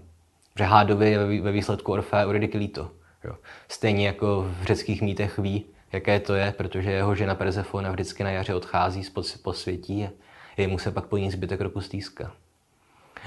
Že 0.59 0.65
Hádovi 0.65 1.11
je 1.11 1.41
ve 1.41 1.53
výsledku 1.53 1.93
Orfea 1.93 2.25
Eurydiky 2.25 2.59
líto. 2.59 2.91
Jo. 3.25 3.37
Stejně 3.69 4.07
jako 4.07 4.47
v 4.61 4.65
řeckých 4.65 5.03
mýtech 5.03 5.39
ví, 5.39 5.65
jaké 5.93 6.21
to 6.21 6.35
je, 6.35 6.53
protože 6.53 6.91
jeho 6.91 7.15
žena 7.15 7.35
Persefona 7.35 7.91
vždycky 7.91 8.25
na 8.25 8.31
jaře 8.31 8.55
odchází 8.55 9.05
z 9.05 9.39
posvětí 9.43 10.05
a 10.05 10.11
jemu 10.57 10.79
se 10.79 10.91
pak 10.91 11.07
po 11.07 11.17
ní 11.17 11.31
zbytek 11.31 11.61
roku 11.61 11.81
stýská. 11.81 12.33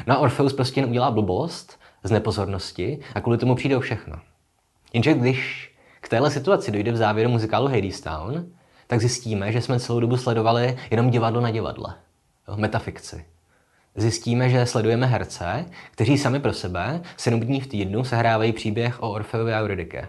No 0.07 0.15
a 0.15 0.17
Orfeus 0.17 0.53
prostě 0.53 0.79
jen 0.79 0.89
udělá 0.89 1.11
blbost, 1.11 1.79
z 2.05 2.11
nepozornosti 2.11 2.99
a 3.15 3.21
kvůli 3.21 3.37
tomu 3.37 3.55
přijde 3.55 3.77
o 3.77 3.79
všechno. 3.79 4.19
Jenže 4.93 5.13
když 5.13 5.71
k 6.01 6.09
téhle 6.09 6.31
situaci 6.31 6.71
dojde 6.71 6.91
v 6.91 6.97
závěru 6.97 7.29
muzikálu 7.29 7.67
Hadestown, 7.67 8.45
tak 8.87 8.99
zjistíme, 8.99 9.51
že 9.51 9.61
jsme 9.61 9.79
celou 9.79 9.99
dobu 9.99 10.17
sledovali 10.17 10.77
jenom 10.91 11.09
divadlo 11.09 11.41
na 11.41 11.51
divadle. 11.51 11.95
Jo, 12.47 12.57
metafikci. 12.57 13.25
Zjistíme, 13.95 14.49
že 14.49 14.65
sledujeme 14.65 15.05
herce, 15.05 15.65
kteří 15.91 16.17
sami 16.17 16.39
pro 16.39 16.53
sebe 16.53 17.01
sedm 17.17 17.39
dní 17.39 17.61
v 17.61 17.67
týdnu 17.67 18.03
sehrávají 18.03 18.53
příběh 18.53 19.03
o 19.03 19.11
Orfeovi 19.11 19.53
a 19.53 19.61
Euridike. 19.61 20.07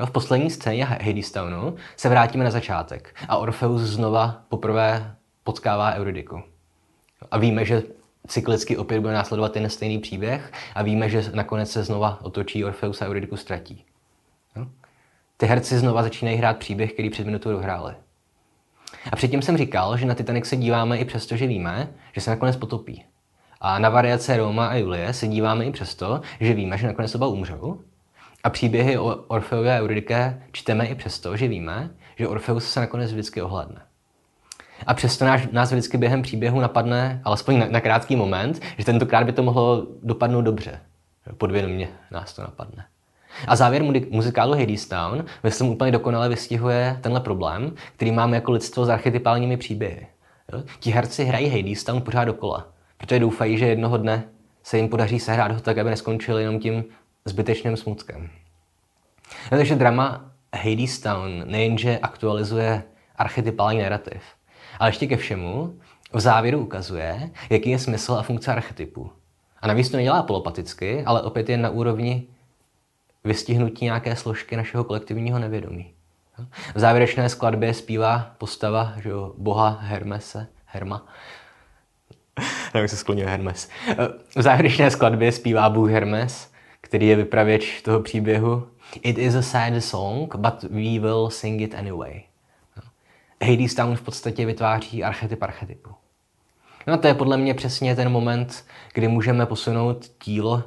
Jo, 0.00 0.06
v 0.06 0.10
poslední 0.10 0.50
scéně 0.50 0.84
Hadestownu 0.84 1.74
se 1.96 2.08
vrátíme 2.08 2.44
na 2.44 2.50
začátek 2.50 3.14
a 3.28 3.36
Orfeus 3.36 3.82
znova 3.82 4.42
poprvé 4.48 5.14
potkává 5.44 5.94
Euridiku. 5.94 6.42
A 7.30 7.38
víme, 7.38 7.64
že 7.64 7.82
cyklicky 8.26 8.76
opět 8.76 9.00
bude 9.00 9.12
následovat 9.12 9.52
ten 9.52 9.70
stejný 9.70 9.98
příběh 9.98 10.52
a 10.74 10.82
víme, 10.82 11.08
že 11.08 11.24
nakonec 11.34 11.70
se 11.70 11.84
znova 11.84 12.18
otočí 12.22 12.64
Orfeus 12.64 13.02
a 13.02 13.06
Euridiku 13.06 13.36
ztratí. 13.36 13.84
Jo? 14.56 14.66
Ty 15.36 15.46
herci 15.46 15.78
znova 15.78 16.02
začínají 16.02 16.36
hrát 16.36 16.56
příběh, 16.56 16.92
který 16.92 17.10
před 17.10 17.26
minutou 17.26 17.50
dohráli. 17.50 17.94
A 19.12 19.16
předtím 19.16 19.42
jsem 19.42 19.56
říkal, 19.56 19.96
že 19.96 20.06
na 20.06 20.14
Titanic 20.14 20.46
se 20.46 20.56
díváme 20.56 20.98
i 20.98 21.04
přesto, 21.04 21.36
že 21.36 21.46
víme, 21.46 21.88
že 22.12 22.20
se 22.20 22.30
nakonec 22.30 22.56
potopí. 22.56 23.04
A 23.60 23.78
na 23.78 23.88
variace 23.88 24.36
Roma 24.36 24.66
a 24.66 24.74
Julie 24.74 25.12
se 25.12 25.26
díváme 25.26 25.64
i 25.64 25.72
přesto, 25.72 26.20
že 26.40 26.54
víme, 26.54 26.78
že 26.78 26.86
nakonec 26.86 27.14
oba 27.14 27.26
umřou. 27.26 27.80
A 28.44 28.50
příběhy 28.50 28.98
o 28.98 29.24
Orfeovi 29.28 29.70
a 29.70 29.80
Euridike 29.80 30.42
čteme 30.52 30.86
i 30.86 30.94
přesto, 30.94 31.36
že 31.36 31.48
víme, 31.48 31.90
že 32.16 32.28
Orfeus 32.28 32.72
se 32.72 32.80
nakonec 32.80 33.12
vždycky 33.12 33.42
ohledne. 33.42 33.85
A 34.86 34.94
přesto 34.94 35.24
nás, 35.24 35.40
nás 35.52 35.72
vždycky 35.72 35.98
během 35.98 36.22
příběhu 36.22 36.60
napadne, 36.60 37.20
alespoň 37.24 37.58
na, 37.58 37.66
na 37.70 37.80
krátký 37.80 38.16
moment, 38.16 38.60
že 38.78 38.84
tentokrát 38.84 39.24
by 39.24 39.32
to 39.32 39.42
mohlo 39.42 39.86
dopadnout 40.02 40.42
dobře. 40.42 40.80
Podvědomě 41.38 41.88
nás 42.10 42.32
to 42.32 42.42
napadne. 42.42 42.84
A 43.48 43.56
závěr 43.56 43.82
muzikálu 44.10 44.52
Hadestown, 44.52 45.24
myslím, 45.42 45.68
úplně 45.68 45.92
dokonale 45.92 46.28
vystihuje 46.28 46.98
tenhle 47.00 47.20
problém, 47.20 47.72
který 47.96 48.12
máme 48.12 48.36
jako 48.36 48.52
lidstvo 48.52 48.84
s 48.84 48.90
archetypálními 48.90 49.56
příběhy. 49.56 50.06
Jo? 50.52 50.62
Ti 50.80 50.90
herci 50.90 51.24
hrají 51.24 51.48
Hadestown 51.48 52.02
pořád 52.02 52.24
dokola, 52.24 52.66
protože 52.98 53.20
doufají, 53.20 53.58
že 53.58 53.66
jednoho 53.66 53.96
dne 53.96 54.24
se 54.62 54.76
jim 54.76 54.88
podaří 54.88 55.20
sehrát 55.20 55.52
ho 55.52 55.60
tak, 55.60 55.78
aby 55.78 55.90
neskončili 55.90 56.42
jenom 56.42 56.60
tím 56.60 56.84
zbytečným 57.24 57.76
smutkem. 57.76 58.30
No, 59.52 59.58
takže 59.58 59.74
drama 59.74 60.30
Hadestown 60.54 61.42
nejenže 61.46 61.98
aktualizuje 61.98 62.82
archetypální 63.16 63.78
narrativ, 63.78 64.22
ale 64.78 64.88
ještě 64.88 65.06
ke 65.06 65.16
všemu 65.16 65.74
v 66.12 66.20
závěru 66.20 66.58
ukazuje, 66.58 67.30
jaký 67.50 67.70
je 67.70 67.78
smysl 67.78 68.12
a 68.12 68.22
funkce 68.22 68.52
archetypu. 68.52 69.10
A 69.60 69.68
navíc 69.68 69.90
to 69.90 69.96
nedělá 69.96 70.22
polopaticky, 70.22 71.04
ale 71.04 71.22
opět 71.22 71.48
je 71.48 71.56
na 71.56 71.70
úrovni 71.70 72.26
vystihnutí 73.24 73.84
nějaké 73.84 74.16
složky 74.16 74.56
našeho 74.56 74.84
kolektivního 74.84 75.38
nevědomí. 75.38 75.92
V 76.74 76.78
závěrečné 76.78 77.28
skladbě 77.28 77.74
zpívá 77.74 78.34
postava 78.38 78.92
že 79.02 79.08
jo, 79.08 79.32
boha 79.38 79.78
Hermese, 79.80 80.46
Herma. 80.66 81.06
Nevím, 82.74 82.88
se 82.88 82.96
sklonil 82.96 83.28
Hermes. 83.28 83.68
V 84.36 84.42
závěrečné 84.42 84.90
skladbě 84.90 85.32
zpívá 85.32 85.70
bůh 85.70 85.90
Hermes, 85.90 86.50
který 86.80 87.06
je 87.06 87.16
vypravěč 87.16 87.82
toho 87.82 88.00
příběhu. 88.00 88.68
It 89.02 89.18
is 89.18 89.34
a 89.34 89.42
sad 89.42 89.72
song, 89.80 90.36
but 90.36 90.62
we 90.62 90.98
will 90.98 91.30
sing 91.30 91.60
it 91.60 91.74
anyway. 91.74 92.22
Hades 93.42 93.74
Town 93.74 93.96
v 93.96 94.02
podstatě 94.02 94.46
vytváří 94.46 95.04
archetyp 95.04 95.42
archetypu. 95.42 95.90
No 96.86 96.98
to 96.98 97.06
je 97.06 97.14
podle 97.14 97.36
mě 97.36 97.54
přesně 97.54 97.96
ten 97.96 98.08
moment, 98.08 98.64
kdy 98.94 99.08
můžeme 99.08 99.46
posunout 99.46 100.10
dílo 100.24 100.64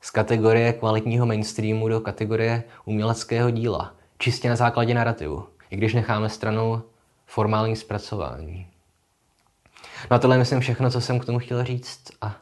z 0.00 0.10
kategorie 0.10 0.72
kvalitního 0.72 1.26
mainstreamu 1.26 1.88
do 1.88 2.00
kategorie 2.00 2.64
uměleckého 2.84 3.50
díla, 3.50 3.94
čistě 4.18 4.48
na 4.48 4.56
základě 4.56 4.94
narrativu, 4.94 5.46
i 5.70 5.76
když 5.76 5.94
necháme 5.94 6.28
stranou 6.28 6.82
formální 7.26 7.76
zpracování. 7.76 8.66
No 10.10 10.16
a 10.16 10.18
tohle 10.18 10.36
je 10.36 10.38
myslím 10.38 10.60
všechno, 10.60 10.90
co 10.90 11.00
jsem 11.00 11.20
k 11.20 11.24
tomu 11.24 11.38
chtěl 11.38 11.64
říct 11.64 12.02
a 12.20 12.36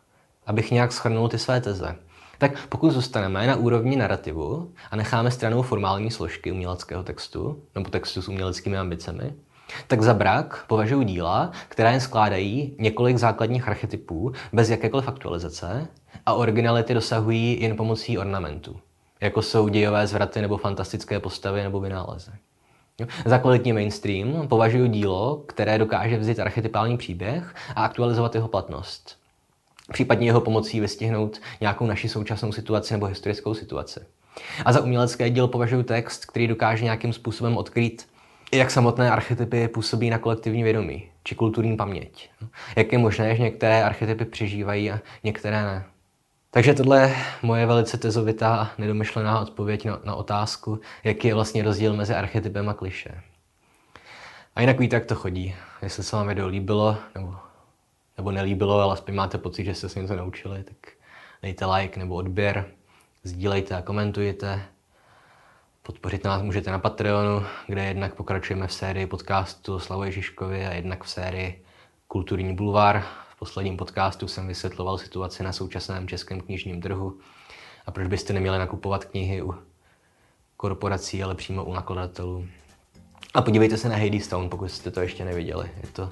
abych 0.47 0.71
nějak 0.71 0.93
schrnul 0.93 1.29
ty 1.29 1.39
své 1.39 1.61
teze. 1.61 1.97
Tak 2.39 2.67
pokud 2.69 2.91
zůstaneme 2.91 3.47
na 3.47 3.57
úrovni 3.57 3.97
narrativu 3.97 4.73
a 4.91 4.97
necháme 4.97 5.31
stranou 5.31 5.63
formální 5.63 6.11
složky 6.11 6.53
uměleckého 6.53 7.03
textu, 7.03 7.63
nebo 7.75 7.91
textu 7.91 8.23
s 8.23 8.29
uměleckými 8.29 8.79
ambicemi, 8.79 9.35
tak 9.87 10.03
za 10.03 10.15
brak 10.15 10.65
považuji 10.67 11.03
díla, 11.03 11.51
která 11.69 11.91
jen 11.91 12.01
skládají 12.01 12.75
několik 12.79 13.17
základních 13.17 13.69
archetypů 13.69 14.33
bez 14.53 14.71
jakékoliv 14.71 15.09
aktualizace 15.09 15.89
a 16.27 16.35
originality 16.35 16.95
dosahují 16.95 17.63
jen 17.63 17.77
pomocí 17.77 18.19
ornamentů, 18.19 18.81
jako 19.21 19.43
jsou 19.43 19.69
dějové 19.69 20.07
zvraty 20.07 20.41
nebo 20.41 20.57
fantastické 20.57 21.21
postavy 21.21 21.63
nebo 21.63 21.81
vynálezy. 21.81 22.31
Za 23.25 23.39
kvalitní 23.39 23.73
mainstream 23.73 24.49
považuji 24.49 24.89
dílo, 24.89 25.43
které 25.47 25.79
dokáže 25.79 26.19
vzít 26.19 26.41
archetypální 26.41 26.97
příběh 26.97 27.55
a 27.77 27.85
aktualizovat 27.85 28.35
jeho 28.35 28.49
platnost. 28.49 29.17
Případně 29.93 30.27
jeho 30.27 30.41
pomocí 30.41 30.81
vystihnout 30.81 31.41
nějakou 31.61 31.87
naši 31.87 32.09
současnou 32.09 32.53
situaci 32.53 32.95
nebo 32.95 33.07
historickou 33.07 33.55
situaci. 33.55 34.01
A 34.65 34.73
za 34.73 34.81
umělecké 34.81 35.31
dílo 35.31 35.49
považuji 35.49 35.83
text, 35.83 36.27
který 36.27 36.47
dokáže 36.47 36.85
nějakým 36.85 37.13
způsobem 37.13 37.57
odkrýt 37.57 38.09
jak 38.53 38.71
samotné 38.71 39.11
archetypy 39.11 39.69
působí 39.69 40.11
na 40.11 40.19
kolektivní 40.19 40.63
vědomí 40.63 41.09
či 41.25 41.35
kulturní 41.35 41.77
paměť. 41.77 42.31
Jak 42.77 42.93
je 42.93 42.99
možné, 42.99 43.37
že 43.37 43.43
některé 43.43 43.85
archetypy 43.85 44.25
přežívají 44.25 44.91
a 44.91 45.01
některé 45.25 45.63
ne. 45.63 45.85
Takže 46.51 46.75
tohle 46.75 47.01
je 47.01 47.17
moje 47.43 47.67
velice 47.67 47.99
tezovitá 47.99 48.57
a 48.57 48.71
nedomyšlená 48.79 49.41
odpověď 49.41 49.85
na, 49.85 50.01
na 50.05 50.15
otázku, 50.15 50.81
jaký 51.05 51.29
je 51.29 51.35
vlastně 51.35 51.63
rozdíl 51.63 51.97
mezi 51.97 52.15
archetypem 52.15 52.69
a 52.69 52.75
kliše. 52.75 53.21
A 54.55 54.61
jinak 54.61 54.79
víte, 54.79 54.97
jak 54.97 55.05
to 55.05 55.15
chodí. 55.15 55.55
Jestli 55.83 56.03
se 56.03 56.17
vám 56.17 56.29
video 56.29 56.49
líbilo 56.49 56.97
nebo, 57.15 57.37
nebo 58.17 58.31
nelíbilo, 58.31 58.81
ale 58.81 58.93
aspoň 58.93 59.15
máte 59.15 59.39
pocit, 59.39 59.65
že 59.65 59.75
jste 59.75 59.89
se 59.89 60.01
něco 60.01 60.17
naučili, 60.17 60.63
tak 60.63 60.77
dejte 61.43 61.67
like 61.67 61.99
nebo 61.99 62.15
odběr, 62.15 62.67
sdílejte 63.25 63.75
a 63.75 63.83
komentujte. 63.83 64.63
Podpořit 65.89 66.25
nás 66.25 66.43
můžete 66.43 66.71
na 66.71 66.79
Patreonu, 66.79 67.47
kde 67.67 67.85
jednak 67.85 68.15
pokračujeme 68.15 68.67
v 68.67 68.73
sérii 68.73 69.07
podcastu 69.07 69.79
Slavoj 69.79 70.13
Žižkovi 70.13 70.67
a 70.67 70.73
jednak 70.73 71.05
v 71.05 71.11
sérii 71.11 71.65
Kulturní 72.09 72.55
bulvár. 72.55 73.05
V 73.31 73.39
posledním 73.39 73.77
podcastu 73.77 74.29
jsem 74.29 74.49
vysvětloval 74.49 74.99
situaci 74.99 75.43
na 75.43 75.53
současném 75.53 76.09
českém 76.09 76.41
knižním 76.41 76.81
trhu 76.81 77.19
a 77.87 77.91
proč 77.91 78.09
byste 78.09 78.33
neměli 78.33 78.59
nakupovat 78.59 79.05
knihy 79.05 79.43
u 79.43 79.55
korporací, 80.57 81.23
ale 81.23 81.35
přímo 81.35 81.65
u 81.65 81.75
nakladatelů. 81.75 82.47
A 83.35 83.43
podívejte 83.43 83.77
se 83.77 83.89
na 83.89 83.97
Hadestown, 83.97 84.51
pokud 84.51 84.71
jste 84.71 84.91
to 84.91 85.01
ještě 85.01 85.25
neviděli. 85.25 85.71
Je 85.83 85.89
to... 85.93 86.11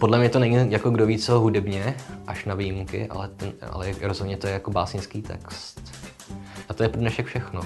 Podle 0.00 0.18
mě 0.18 0.28
to 0.28 0.38
není 0.38 0.72
jako 0.72 0.90
kdo 0.90 1.06
ví 1.06 1.18
co 1.18 1.40
hudebně, 1.40 1.96
až 2.26 2.44
na 2.44 2.54
výjimky, 2.54 3.08
ale, 3.08 3.28
ten, 3.28 3.52
ale 3.70 3.94
rozhodně 4.02 4.36
to 4.36 4.46
je 4.46 4.52
jako 4.52 4.70
básnický 4.70 5.22
text. 5.22 5.92
A 6.68 6.74
to 6.74 6.82
je 6.82 6.88
pro 6.88 7.00
dnešek 7.00 7.26
všechno 7.26 7.62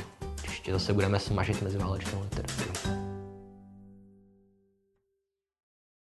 ještě 0.64 0.72
zase 0.72 0.92
budeme 0.92 1.20
smažit 1.20 1.62
meziválečnou 1.62 2.22
literaturu. 2.22 3.04